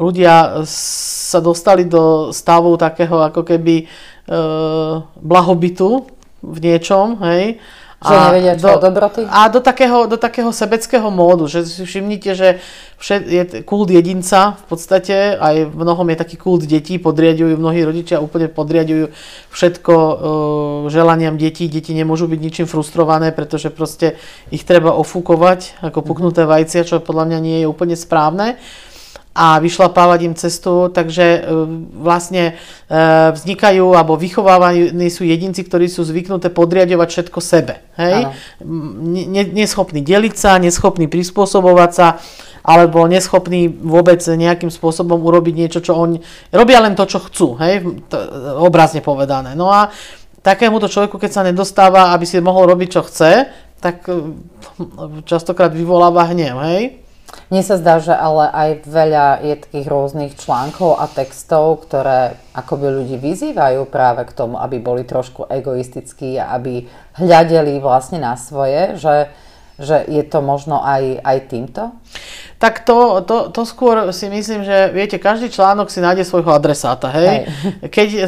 Ľudia 0.00 0.64
sa 0.64 1.44
dostali 1.44 1.84
do 1.84 2.32
stavu 2.32 2.80
takého 2.80 3.20
ako 3.20 3.44
keby 3.44 3.84
uh, 3.84 5.04
blahobytu 5.20 6.08
v 6.40 6.56
niečom, 6.56 7.20
hej, 7.20 7.60
že 8.00 8.16
a 8.16 8.32
nevedia 8.32 8.56
čo 8.56 8.80
do, 8.80 8.88
dobroty? 8.88 9.28
A 9.28 9.52
do 9.52 9.60
takého, 9.60 10.08
do 10.08 10.16
takého 10.16 10.48
sebeckého 10.56 11.12
módu, 11.12 11.44
že 11.52 11.68
si 11.68 11.84
všimnite, 11.84 12.32
že 12.32 12.48
všet, 12.96 13.22
je 13.28 13.42
kult 13.60 13.92
jedinca 13.92 14.56
v 14.56 14.64
podstate, 14.72 15.36
aj 15.36 15.68
v 15.68 15.74
mnohom 15.76 16.08
je 16.08 16.16
taký 16.16 16.40
kult 16.40 16.64
detí, 16.64 16.96
podriadujú, 16.96 17.60
mnohí 17.60 17.84
rodičia 17.84 18.24
úplne 18.24 18.48
podriadujú 18.48 19.12
všetko 19.52 19.92
uh, 19.92 20.16
želaniam 20.88 21.36
detí, 21.36 21.68
deti 21.68 21.92
nemôžu 21.92 22.24
byť 22.24 22.40
ničím 22.40 22.66
frustrované, 22.68 23.36
pretože 23.36 23.68
proste 23.68 24.16
ich 24.48 24.64
treba 24.64 24.96
ofúkovať 24.96 25.84
ako 25.84 26.00
puknuté 26.00 26.48
vajcia, 26.48 26.88
čo 26.88 27.04
podľa 27.04 27.36
mňa 27.36 27.38
nie 27.44 27.56
je 27.60 27.66
úplne 27.68 28.00
správne 28.00 28.56
a 29.30 29.62
vyšlapávať 29.62 30.20
im 30.26 30.34
cestu, 30.34 30.90
takže 30.90 31.22
e, 31.22 31.40
vlastne 32.02 32.58
e, 32.90 33.02
vznikajú 33.30 33.94
alebo 33.94 34.18
vychovávaní 34.18 35.06
sú 35.06 35.22
jedinci, 35.22 35.62
ktorí 35.62 35.86
sú 35.86 36.02
zvyknuté 36.02 36.50
podriadovať 36.50 37.08
všetko 37.08 37.38
sebe. 37.38 37.78
Hej? 37.94 38.34
Neschopní 39.54 40.02
deliť 40.02 40.34
sa, 40.34 40.58
neschopní 40.58 41.06
prispôsobovať 41.06 41.90
sa, 41.94 42.18
alebo 42.66 43.06
neschopní 43.06 43.70
vôbec 43.70 44.18
nejakým 44.18 44.68
spôsobom 44.68 45.22
urobiť 45.22 45.54
niečo, 45.54 45.80
čo 45.80 45.94
oni 45.94 46.18
robia 46.50 46.82
len 46.82 46.98
to, 46.98 47.06
čo 47.06 47.22
chcú, 47.22 47.54
hej? 47.62 47.86
obrazne 48.58 48.98
povedané. 48.98 49.54
No 49.54 49.70
a 49.70 49.94
takémuto 50.42 50.90
človeku, 50.90 51.22
keď 51.22 51.30
sa 51.30 51.46
nedostáva, 51.46 52.10
aby 52.12 52.26
si 52.26 52.42
mohol 52.42 52.66
robiť, 52.66 52.88
čo 52.98 53.06
chce, 53.06 53.46
tak 53.78 54.10
e, 54.10 54.36
častokrát 55.22 55.70
vyvoláva 55.70 56.34
hnev, 56.34 56.58
hej? 56.66 56.82
Mne 57.50 57.66
sa 57.66 57.82
zdá, 57.82 57.98
že 57.98 58.14
ale 58.14 58.46
aj 58.46 58.70
veľa 58.86 59.26
je 59.42 59.54
takých 59.58 59.86
rôznych 59.90 60.32
článkov 60.38 61.02
a 61.02 61.10
textov, 61.10 61.82
ktoré 61.82 62.38
akoby 62.54 62.86
ľudí 63.02 63.16
vyzývajú 63.18 63.90
práve 63.90 64.22
k 64.30 64.34
tomu, 64.38 64.54
aby 64.54 64.78
boli 64.78 65.02
trošku 65.02 65.50
egoistickí 65.50 66.38
a 66.38 66.54
aby 66.54 66.86
hľadeli 67.18 67.82
vlastne 67.82 68.22
na 68.22 68.38
svoje, 68.38 68.94
že, 69.02 69.34
že 69.82 69.98
je 70.06 70.22
to 70.26 70.38
možno 70.38 70.78
aj, 70.78 71.22
aj 71.26 71.38
týmto? 71.50 71.82
Tak 72.60 72.84
to, 72.84 73.24
to, 73.24 73.48
to 73.48 73.64
skôr 73.64 74.12
si 74.12 74.28
myslím, 74.28 74.68
že 74.68 74.92
viete, 74.92 75.16
každý 75.16 75.48
článok 75.48 75.88
si 75.88 75.96
nájde 76.04 76.28
svojho 76.28 76.52
adresáta, 76.52 77.08
hej? 77.08 77.24
hej. 77.24 77.40
Keď, 77.88 78.08
e, 78.12 78.26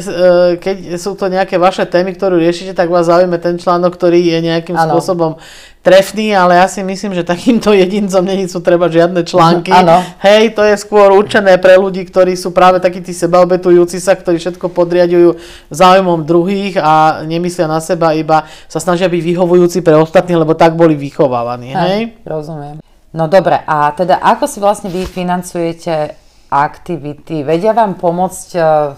keď 0.57 0.77
sú 0.97 1.13
to 1.13 1.29
nejaké 1.29 1.61
vaše 1.61 1.85
témy, 1.85 2.17
ktorú 2.17 2.41
riešite, 2.41 2.73
tak 2.73 2.89
vás 2.89 3.05
zaujíma 3.05 3.37
ten 3.37 3.61
článok, 3.61 3.93
ktorý 3.93 4.17
je 4.17 4.41
nejakým 4.41 4.73
ano. 4.73 4.97
spôsobom 4.97 5.37
trefný, 5.85 6.33
ale 6.33 6.57
ja 6.57 6.65
si 6.65 6.81
myslím, 6.81 7.13
že 7.13 7.21
takýmto 7.21 7.77
jedincom 7.77 8.25
není 8.25 8.49
sú 8.49 8.63
treba 8.65 8.89
žiadne 8.89 9.21
články. 9.21 9.69
Áno. 9.85 10.01
Hej, 10.25 10.57
to 10.57 10.65
je 10.65 10.81
skôr 10.81 11.13
určené 11.13 11.61
pre 11.61 11.77
ľudí, 11.77 12.01
ktorí 12.01 12.33
sú 12.33 12.49
práve 12.55 12.81
takí 12.81 13.05
tí 13.05 13.13
sebaobetujúci 13.13 14.01
sa, 14.01 14.17
ktorí 14.17 14.41
všetko 14.41 14.71
podriadujú 14.73 15.37
záujmom 15.69 16.25
druhých 16.25 16.81
a 16.81 17.21
nemyslia 17.21 17.69
na 17.69 17.77
seba, 17.77 18.17
iba 18.17 18.49
sa 18.65 18.81
snažia 18.81 19.05
byť 19.05 19.21
vyhovujúci 19.21 19.85
pre 19.85 19.93
ostatných, 19.93 20.41
lebo 20.41 20.57
tak 20.57 20.73
boli 20.73 20.97
vychovávaní. 20.97 21.75
Hej, 21.77 21.85
hej? 21.85 22.01
rozumiem. 22.25 22.81
No 23.13 23.29
dobre, 23.29 23.61
a 23.61 23.93
teda 23.93 24.17
ako 24.17 24.49
si 24.49 24.57
vlastne 24.57 24.89
vy 24.89 25.05
financujete 25.05 26.17
aktivity. 26.53 27.41
Vedia 27.41 27.73
vám 27.73 27.97
pomôcť 27.97 28.49
uh, 28.57 28.93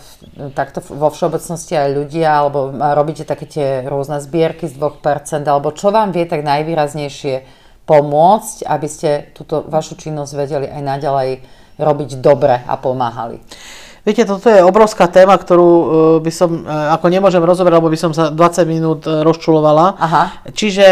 takto 0.52 0.84
vo 0.84 1.08
všeobecnosti 1.08 1.76
aj 1.76 1.90
ľudia, 1.96 2.44
alebo 2.44 2.72
robíte 2.76 3.24
také 3.24 3.48
tie 3.48 3.68
rôzne 3.88 4.20
zbierky 4.20 4.68
z 4.68 4.76
2%, 4.76 5.44
alebo 5.48 5.72
čo 5.72 5.92
vám 5.92 6.12
vie 6.12 6.28
tak 6.28 6.44
najvýraznejšie 6.44 7.48
pomôcť, 7.88 8.68
aby 8.68 8.88
ste 8.92 9.32
túto 9.32 9.64
vašu 9.64 9.96
činnosť 9.96 10.32
vedeli 10.36 10.68
aj 10.68 10.82
naďalej 10.84 11.30
robiť 11.80 12.10
dobre 12.20 12.60
a 12.60 12.76
pomáhali? 12.76 13.40
Viete, 14.06 14.22
toto 14.22 14.54
je 14.54 14.62
obrovská 14.62 15.10
téma, 15.10 15.34
ktorú 15.34 15.66
e, 15.66 15.86
by 16.22 16.30
som, 16.30 16.62
e, 16.62 16.70
ako 16.94 17.10
nemôžem 17.10 17.42
rozoberať, 17.42 17.82
lebo 17.82 17.90
by 17.90 17.98
som 17.98 18.14
sa 18.14 18.30
20 18.30 18.70
minút 18.70 19.02
e, 19.10 19.26
rozčulovala. 19.26 19.98
Aha. 19.98 20.24
Čiže 20.54 20.86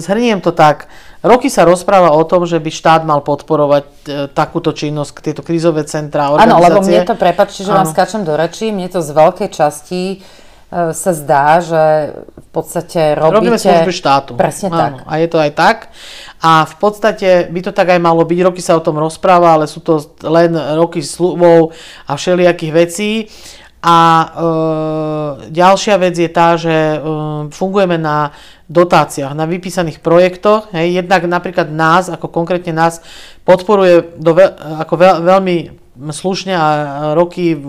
zhrniem 0.00 0.40
to 0.40 0.56
tak. 0.56 0.88
Roky 1.24 1.48
sa 1.48 1.64
rozpráva 1.64 2.12
o 2.12 2.22
tom, 2.28 2.44
že 2.44 2.60
by 2.60 2.70
štát 2.70 3.02
mal 3.06 3.24
podporovať 3.24 3.84
takúto 4.36 4.76
činnosť, 4.76 5.24
tieto 5.24 5.40
krízové 5.40 5.86
centrá, 5.88 6.34
organizácie. 6.34 6.52
Áno, 6.52 6.64
lebo 6.64 6.78
mne 6.84 7.00
to, 7.06 7.16
prepačte, 7.16 7.64
že 7.64 7.72
vám 7.72 7.88
skáčem 7.88 8.22
do 8.22 8.36
rečí, 8.36 8.68
mne 8.74 8.86
to 8.92 9.00
z 9.00 9.10
veľkej 9.10 9.48
časti 9.50 10.20
sa 10.76 11.12
zdá, 11.14 11.62
že 11.62 11.82
v 12.26 12.48
podstate 12.50 13.14
robíte... 13.14 13.38
Robíme 13.38 13.58
služby 13.58 13.92
štátu. 13.94 14.34
Presne 14.34 14.74
Áno, 14.74 14.78
tak. 14.78 14.92
A 15.06 15.12
je 15.22 15.28
to 15.30 15.38
aj 15.38 15.50
tak. 15.54 15.78
A 16.42 16.66
v 16.66 16.74
podstate 16.82 17.46
by 17.54 17.60
to 17.62 17.70
tak 17.70 17.94
aj 17.94 18.02
malo 18.02 18.26
byť. 18.26 18.38
Roky 18.42 18.58
sa 18.58 18.74
o 18.74 18.82
tom 18.82 18.98
rozpráva, 18.98 19.54
ale 19.54 19.70
sú 19.70 19.78
to 19.78 20.02
len 20.26 20.58
roky 20.74 21.06
slubov 21.06 21.70
a 22.10 22.18
všelijakých 22.18 22.72
vecí. 22.74 23.10
A 23.86 23.98
e, 24.02 24.26
ďalšia 25.54 25.94
vec 26.02 26.18
je 26.18 26.26
tá, 26.26 26.58
že 26.58 26.74
e, 26.74 26.98
fungujeme 27.54 27.94
na 27.94 28.34
dotáciách, 28.66 29.30
na 29.30 29.46
vypísaných 29.46 30.02
projektoch. 30.02 30.74
Hej. 30.74 31.06
Jednak 31.06 31.30
napríklad 31.30 31.70
nás, 31.70 32.10
ako 32.10 32.26
konkrétne 32.34 32.74
nás, 32.74 32.98
podporuje 33.46 34.18
do 34.18 34.34
ve, 34.34 34.50
ako 34.82 34.94
ve, 34.98 35.08
veľmi 35.22 35.56
slušne 35.96 36.52
a 36.52 36.66
roky 37.16 37.56
v 37.56 37.64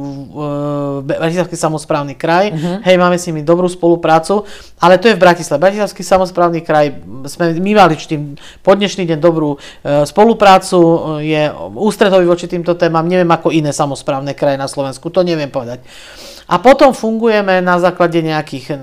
Bratislavský 1.07 1.55
samozprávny 1.55 2.19
kraj. 2.19 2.51
Uh-huh. 2.51 2.83
Hej, 2.83 2.95
máme 2.99 3.15
s 3.15 3.27
nimi 3.31 3.41
dobrú 3.41 3.71
spoluprácu, 3.71 4.43
ale 4.77 4.99
to 4.99 5.07
je 5.07 5.15
v 5.15 5.23
Bratislave. 5.23 5.63
Bratislavský 5.63 6.03
samozprávny 6.03 6.59
kraj, 6.61 6.99
sme 7.31 7.55
my 7.55 7.71
mali 7.73 7.95
tým 7.97 8.35
po 8.61 8.75
dnešný 8.75 9.07
deň 9.07 9.19
dobrú 9.19 9.55
e, 9.55 10.03
spoluprácu, 10.03 10.79
je 11.23 11.47
ústretový 11.75 12.27
voči 12.27 12.51
týmto 12.51 12.75
témam, 12.75 13.07
neviem 13.07 13.29
ako 13.31 13.49
iné 13.55 13.71
samozprávne 13.71 14.35
kraje 14.35 14.59
na 14.59 14.67
Slovensku, 14.67 15.07
to 15.09 15.23
neviem 15.23 15.49
povedať. 15.49 15.81
A 16.47 16.63
potom 16.63 16.95
fungujeme 16.95 17.59
na 17.59 17.75
základe 17.79 18.23
nejakých 18.23 18.65
e, 18.71 18.75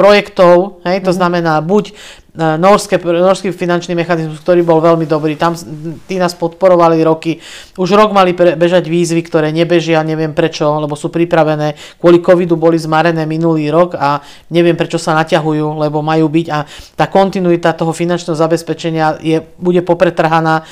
projektov, 0.00 0.80
hej, 0.88 1.04
to 1.04 1.12
mm-hmm. 1.12 1.20
znamená 1.20 1.54
buď 1.60 1.84
e, 1.90 1.94
norské, 2.34 2.94
norský 3.02 3.50
finančný 3.50 3.98
mechanizmus, 3.98 4.38
ktorý 4.38 4.62
bol 4.62 4.78
veľmi 4.78 5.02
dobrý, 5.02 5.34
tam 5.34 5.58
tí 6.06 6.14
nás 6.14 6.38
podporovali 6.38 7.02
roky, 7.02 7.42
už 7.74 7.98
rok 7.98 8.14
mali 8.14 8.38
pre, 8.38 8.54
bežať 8.54 8.86
výzvy, 8.86 9.18
ktoré 9.26 9.50
nebežia, 9.50 10.06
neviem 10.06 10.30
prečo, 10.30 10.66
lebo 10.78 10.94
sú 10.94 11.10
pripravené, 11.10 11.74
kvôli 11.98 12.22
covidu 12.22 12.54
boli 12.54 12.78
zmarené 12.78 13.26
minulý 13.26 13.66
rok 13.74 13.98
a 13.98 14.22
neviem 14.54 14.78
prečo 14.78 14.98
sa 15.02 15.18
naťahujú, 15.18 15.82
lebo 15.82 16.06
majú 16.06 16.30
byť. 16.30 16.46
A 16.54 16.62
tá 16.94 17.10
kontinuita 17.10 17.74
toho 17.74 17.90
finančného 17.90 18.38
zabezpečenia 18.38 19.18
je, 19.18 19.42
bude 19.58 19.82
popretrhaná. 19.82 20.62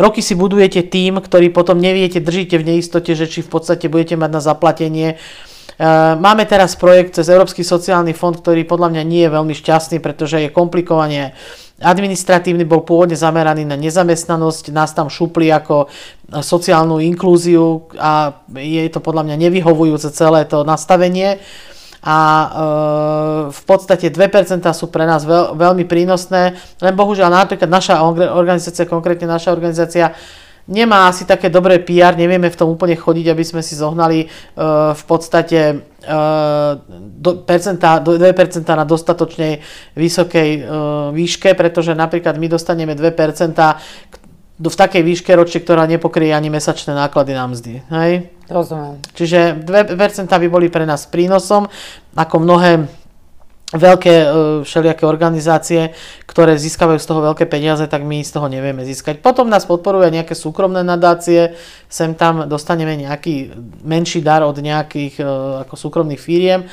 Roky 0.00 0.24
si 0.24 0.32
budujete 0.32 0.88
tým, 0.88 1.20
ktorý 1.20 1.52
potom 1.52 1.76
neviete, 1.76 2.24
držíte 2.24 2.56
v 2.56 2.64
neistote, 2.72 3.12
že 3.12 3.28
či 3.28 3.44
v 3.44 3.52
podstate 3.52 3.92
budete 3.92 4.16
mať 4.16 4.30
na 4.32 4.40
zaplatenie. 4.40 5.08
Eh, 5.12 5.51
máme 6.16 6.46
teraz 6.46 6.78
projekt 6.78 7.18
cez 7.18 7.26
Európsky 7.26 7.66
sociálny 7.66 8.14
fond, 8.14 8.38
ktorý 8.38 8.62
podľa 8.62 8.94
mňa 8.94 9.02
nie 9.02 9.22
je 9.26 9.34
veľmi 9.34 9.54
šťastný, 9.56 9.98
pretože 9.98 10.38
je 10.38 10.54
komplikovanie 10.54 11.34
administratívny, 11.82 12.62
bol 12.62 12.86
pôvodne 12.86 13.18
zameraný 13.18 13.66
na 13.66 13.74
nezamestnanosť, 13.74 14.70
nás 14.70 14.94
tam 14.94 15.10
šupli 15.10 15.50
ako 15.50 15.90
sociálnu 16.30 17.02
inklúziu 17.02 17.90
a 17.98 18.40
je 18.54 18.86
to 18.88 19.02
podľa 19.02 19.26
mňa 19.26 19.36
nevyhovujúce 19.50 20.14
celé 20.14 20.46
to 20.46 20.62
nastavenie. 20.62 21.42
A 22.02 22.18
e, 22.18 22.46
v 23.54 23.62
podstate 23.62 24.10
2% 24.10 24.66
sú 24.74 24.90
pre 24.90 25.06
nás 25.06 25.22
veľ, 25.22 25.54
veľmi 25.54 25.86
prínosné, 25.86 26.58
len 26.82 26.94
bohužiaľ 26.98 27.30
napríklad 27.30 27.70
naša 27.70 28.02
organizácia, 28.34 28.90
konkrétne 28.90 29.30
naša 29.30 29.54
organizácia, 29.54 30.10
nemá 30.72 31.12
asi 31.12 31.28
také 31.28 31.52
dobré 31.52 31.76
PR, 31.84 32.16
nevieme 32.16 32.48
v 32.48 32.56
tom 32.56 32.72
úplne 32.72 32.96
chodiť, 32.96 33.28
aby 33.28 33.44
sme 33.44 33.60
si 33.60 33.76
zohnali 33.76 34.24
uh, 34.24 34.96
v 34.96 35.02
podstate 35.04 35.60
uh, 35.76 36.80
do, 36.96 37.44
percenta, 37.44 38.00
do, 38.00 38.16
2% 38.16 38.64
na 38.64 38.88
dostatočnej 38.88 39.60
vysokej 39.92 40.50
uh, 40.58 40.64
výške, 41.12 41.52
pretože 41.52 41.92
napríklad 41.92 42.40
my 42.40 42.48
dostaneme 42.48 42.96
2% 42.96 43.52
do, 44.56 44.68
v 44.72 44.76
takej 44.80 45.02
výške 45.04 45.30
ročne, 45.36 45.60
ktorá 45.60 45.84
nepokrie 45.84 46.32
ani 46.32 46.48
mesačné 46.48 46.96
náklady 46.96 47.32
na 47.36 47.44
mzdy. 47.50 47.72
Hej? 47.92 48.12
Rozumiem. 48.48 48.96
Čiže 49.12 49.64
2% 49.64 49.96
by 50.28 50.48
boli 50.48 50.72
pre 50.72 50.88
nás 50.88 51.04
prínosom, 51.04 51.68
ako 52.16 52.36
mnohé 52.40 53.01
veľké 53.72 54.14
e, 54.14 54.26
všelijaké 54.62 55.04
organizácie, 55.08 55.96
ktoré 56.28 56.60
získavajú 56.60 57.00
z 57.00 57.08
toho 57.08 57.20
veľké 57.32 57.48
peniaze, 57.48 57.84
tak 57.88 58.04
my 58.04 58.20
z 58.20 58.30
toho 58.32 58.46
nevieme 58.46 58.84
získať. 58.84 59.24
Potom 59.24 59.48
nás 59.48 59.64
podporujú 59.64 60.04
aj 60.04 60.12
nejaké 60.22 60.34
súkromné 60.36 60.84
nadácie, 60.84 61.56
sem 61.88 62.12
tam 62.12 62.44
dostaneme 62.44 62.96
nejaký 63.00 63.52
menší 63.84 64.20
dar 64.20 64.44
od 64.44 64.56
nejakých 64.60 65.20
e, 65.20 65.24
ako 65.64 65.74
súkromných 65.74 66.20
firiem, 66.20 66.68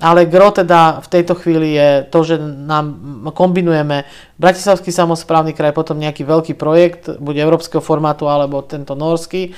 ale 0.00 0.24
gro 0.24 0.48
teda 0.48 1.04
v 1.04 1.08
tejto 1.12 1.36
chvíli 1.36 1.76
je 1.76 2.08
to, 2.08 2.24
že 2.24 2.40
nám 2.40 2.96
kombinujeme 3.36 4.08
Bratislavský 4.40 4.88
samozprávny 4.88 5.52
kraj, 5.52 5.76
potom 5.76 6.00
nejaký 6.00 6.24
veľký 6.24 6.54
projekt, 6.56 7.20
buď 7.20 7.44
európskeho 7.44 7.84
formátu, 7.84 8.24
alebo 8.24 8.64
tento 8.64 8.96
norský. 8.96 9.52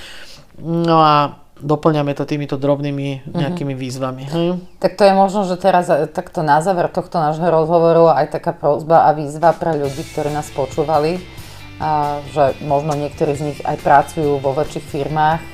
No 0.58 0.98
a 0.98 1.41
doplňame 1.62 2.12
to 2.18 2.26
týmito 2.26 2.58
drobnými 2.58 3.24
mhm. 3.24 3.38
nejakými 3.38 3.74
výzvami. 3.78 4.24
Hm? 4.28 4.54
Tak 4.82 4.98
to 4.98 5.06
je 5.06 5.14
možno, 5.14 5.46
že 5.46 5.56
teraz 5.56 5.86
e, 5.88 6.10
takto 6.10 6.42
na 6.42 6.58
záver 6.60 6.90
tohto 6.90 7.22
nášho 7.22 7.46
rozhovoru 7.46 8.10
aj 8.10 8.34
taká 8.34 8.50
prozba 8.52 9.06
a 9.06 9.14
výzva 9.14 9.54
pre 9.54 9.78
ľudí, 9.78 10.02
ktorí 10.12 10.34
nás 10.34 10.50
počúvali, 10.50 11.22
a 11.82 12.22
že 12.30 12.54
možno 12.62 12.94
niektorí 12.94 13.34
z 13.34 13.42
nich 13.42 13.58
aj 13.66 13.74
pracujú 13.82 14.38
vo 14.38 14.54
väčších 14.54 14.86
firmách, 14.86 15.40
e, 15.40 15.50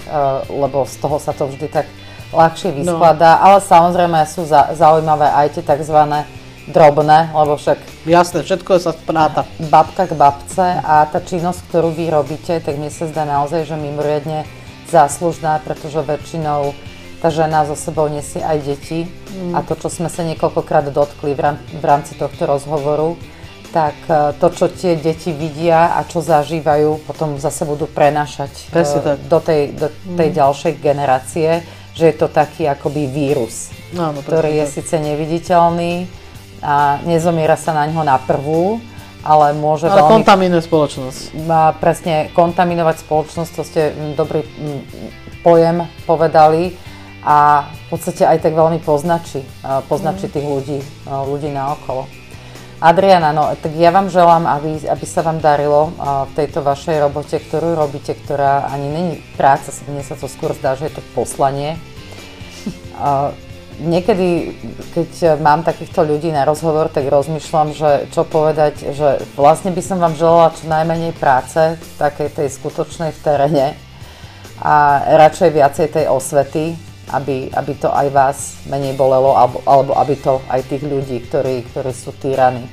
lebo 0.51 0.89
z 0.89 0.95
toho 0.99 1.17
sa 1.17 1.33
to 1.37 1.49
vždy 1.49 1.69
tak 1.69 1.87
ľahšie 2.33 2.73
no. 2.73 2.77
vyskladá, 2.83 3.41
no. 3.41 3.43
ale 3.49 3.59
samozrejme 3.65 4.19
sú 4.29 4.45
za, 4.45 4.73
zaujímavé 4.77 5.29
aj 5.33 5.57
tie 5.57 5.65
tzv. 5.65 5.97
drobné, 6.69 7.33
lebo 7.33 7.57
však... 7.57 7.81
Jasné, 8.05 8.45
všetko 8.45 8.77
sa 8.77 8.93
spráta. 8.93 9.49
Babka 9.73 10.05
k 10.05 10.13
babce 10.13 10.81
a 10.85 11.09
tá 11.09 11.21
činnosť, 11.21 11.65
ktorú 11.73 11.97
vy 11.97 12.13
robíte, 12.13 12.61
tak 12.61 12.77
mne 12.77 12.93
sa 12.93 13.09
zdá 13.09 13.25
naozaj, 13.25 13.65
že 13.65 13.77
mimoriadne 13.81 14.45
záslužná, 14.91 15.61
pretože 15.63 16.01
väčšinou 16.01 16.73
tá 17.19 17.29
žena 17.35 17.67
so 17.67 17.75
sebou 17.75 18.07
nesie 18.07 18.39
aj 18.39 18.59
deti 18.63 19.01
mm. 19.07 19.55
a 19.55 19.63
to, 19.67 19.75
čo 19.75 19.91
sme 19.91 20.07
sa 20.07 20.23
niekoľkokrát 20.23 20.91
dotkli 20.95 21.35
v 21.35 21.85
rámci 21.85 22.15
tohto 22.15 22.47
rozhovoru, 22.47 23.19
tak 23.75 23.99
e, 24.07 24.33
to, 24.39 24.49
čo 24.55 24.67
tie 24.71 24.95
deti 24.95 25.35
vidia 25.35 25.99
a 25.99 26.07
čo 26.07 26.23
zažívajú, 26.23 27.03
potom 27.05 27.37
zase 27.37 27.67
budú 27.67 27.91
prenášať 27.91 28.71
uh, 28.71 29.19
do 29.19 29.39
tej, 29.43 29.75
do 29.75 29.91
tej 30.15 30.29
mm. 30.31 30.37
ďalšej 30.39 30.73
generácie, 30.79 31.51
že 31.99 32.05
je 32.09 32.15
to 32.15 32.31
taký 32.31 32.71
akoby 32.71 33.11
vírus, 33.11 33.75
no, 33.91 34.15
no, 34.15 34.23
ktorý 34.23 34.63
je 34.63 34.67
tak. 34.71 34.75
síce 34.79 34.95
neviditeľný 35.03 36.07
a 36.63 37.03
nezomiera 37.03 37.59
sa 37.59 37.75
na 37.75 37.91
ňo 37.91 38.07
na 38.07 38.23
prvú, 38.23 38.79
ale 39.23 39.55
môže 39.55 39.91
ale 39.91 40.03
veľmi... 40.03 40.13
kontaminuje 40.21 40.63
spoločnosť. 40.63 41.21
Presne, 41.83 42.31
kontaminovať 42.35 42.97
spoločnosť, 43.03 43.51
to 43.55 43.63
ste 43.67 43.83
dobrý 44.15 44.47
pojem 45.43 45.87
povedali 46.07 46.75
a 47.23 47.67
v 47.67 47.85
podstate 47.91 48.23
aj 48.23 48.47
tak 48.47 48.55
veľmi 48.55 48.79
poznačí, 48.83 49.43
poznačí 49.91 50.31
mm. 50.31 50.33
tých 50.33 50.47
ľudí, 50.47 50.79
ľudí 51.07 51.51
naokolo. 51.51 52.07
Adriana, 52.79 53.35
no 53.35 53.51
tak 53.59 53.75
ja 53.75 53.91
vám 53.91 54.07
želám, 54.07 54.47
aby, 54.47 54.87
aby 54.87 55.03
sa 55.03 55.27
vám 55.27 55.43
darilo 55.43 55.91
v 55.99 56.33
tejto 56.39 56.63
vašej 56.63 57.03
robote, 57.03 57.35
ktorú 57.35 57.75
robíte, 57.75 58.15
ktorá 58.15 58.71
ani 58.71 58.87
není 58.87 59.15
práca, 59.35 59.75
mne 59.91 60.07
sa 60.07 60.15
to 60.15 60.31
skôr 60.31 60.55
zdá, 60.55 60.79
že 60.79 60.87
je 60.87 60.95
to 60.95 61.03
poslanie 61.11 61.75
niekedy, 63.81 64.55
keď 64.95 65.39
mám 65.39 65.63
takýchto 65.63 66.03
ľudí 66.03 66.35
na 66.35 66.43
rozhovor, 66.43 66.91
tak 66.91 67.07
rozmýšľam, 67.07 67.75
že 67.75 67.91
čo 68.11 68.27
povedať, 68.27 68.95
že 68.95 69.23
vlastne 69.39 69.71
by 69.71 69.83
som 69.83 70.03
vám 70.03 70.19
želala 70.19 70.55
čo 70.55 70.67
najmenej 70.67 71.15
práce, 71.17 71.79
takej 71.97 72.35
tej 72.35 72.49
skutočnej 72.59 73.15
v 73.15 73.23
teréne 73.23 73.67
a 74.59 75.07
radšej 75.19 75.51
viacej 75.55 75.87
tej 75.95 76.07
osvety, 76.11 76.75
aby, 77.15 77.49
aby 77.55 77.73
to 77.79 77.89
aj 77.89 78.09
vás 78.11 78.39
menej 78.67 78.99
bolelo, 78.99 79.33
alebo, 79.39 79.63
alebo 79.65 79.93
aby 79.97 80.15
to 80.19 80.43
aj 80.51 80.61
tých 80.67 80.85
ľudí, 80.85 81.25
ktorí, 81.31 81.65
ktorí 81.73 81.93
sú 81.95 82.13
týraní, 82.19 82.67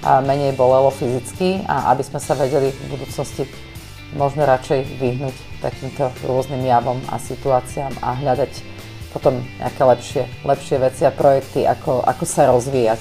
a 0.00 0.24
menej 0.24 0.56
bolelo 0.56 0.88
fyzicky 0.88 1.60
a 1.68 1.92
aby 1.92 2.00
sme 2.00 2.16
sa 2.16 2.32
vedeli 2.32 2.72
v 2.72 2.96
budúcnosti 2.96 3.44
možno 4.16 4.48
radšej 4.48 4.96
vyhnúť 4.96 5.36
takýmto 5.60 6.08
rôznym 6.24 6.64
javom 6.64 6.98
a 7.12 7.20
situáciám 7.20 7.92
a 8.00 8.16
hľadať 8.16 8.79
potom 9.10 9.42
nejaké 9.58 9.82
lepšie, 9.82 10.22
lepšie 10.46 10.76
veci 10.78 11.02
a 11.06 11.14
projekty, 11.14 11.66
ako, 11.66 12.02
ako 12.02 12.24
sa 12.26 12.50
rozvíjať. 12.50 13.00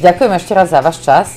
Ďakujem 0.00 0.32
ešte 0.32 0.52
raz 0.56 0.68
za 0.72 0.80
váš 0.80 0.98
čas. 1.04 1.28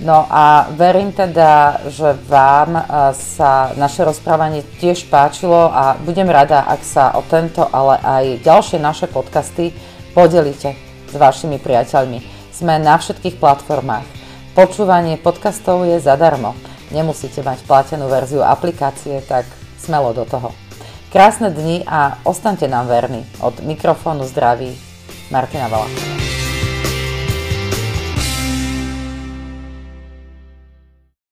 No 0.00 0.24
a 0.32 0.72
verím 0.72 1.12
teda, 1.12 1.84
že 1.92 2.16
vám 2.24 2.72
e, 2.72 2.82
sa 3.12 3.76
naše 3.76 4.00
rozprávanie 4.00 4.64
tiež 4.80 5.12
páčilo 5.12 5.68
a 5.68 5.92
budem 6.00 6.24
rada, 6.24 6.64
ak 6.64 6.80
sa 6.80 7.12
o 7.12 7.20
tento, 7.20 7.68
ale 7.68 8.00
aj 8.00 8.24
ďalšie 8.40 8.80
naše 8.80 9.12
podcasty 9.12 9.76
podelíte 10.16 10.72
s 11.04 11.12
vašimi 11.12 11.60
priateľmi. 11.60 12.24
Sme 12.48 12.80
na 12.80 12.96
všetkých 12.96 13.36
platformách. 13.36 14.08
Počúvanie 14.56 15.20
podcastov 15.20 15.84
je 15.84 16.00
zadarmo. 16.00 16.56
Nemusíte 16.88 17.44
mať 17.44 17.60
platenú 17.68 18.08
verziu 18.08 18.40
aplikácie, 18.40 19.20
tak 19.28 19.44
smelo 19.76 20.16
do 20.16 20.24
toho. 20.24 20.69
Krásne 21.10 21.50
dni 21.50 21.82
a 21.90 22.22
ostaňte 22.22 22.70
nám 22.70 22.86
verní. 22.86 23.26
Od 23.42 23.58
mikrofónu 23.66 24.22
zdraví 24.30 24.78
Martina 25.30 25.66
Vala. 25.66 26.19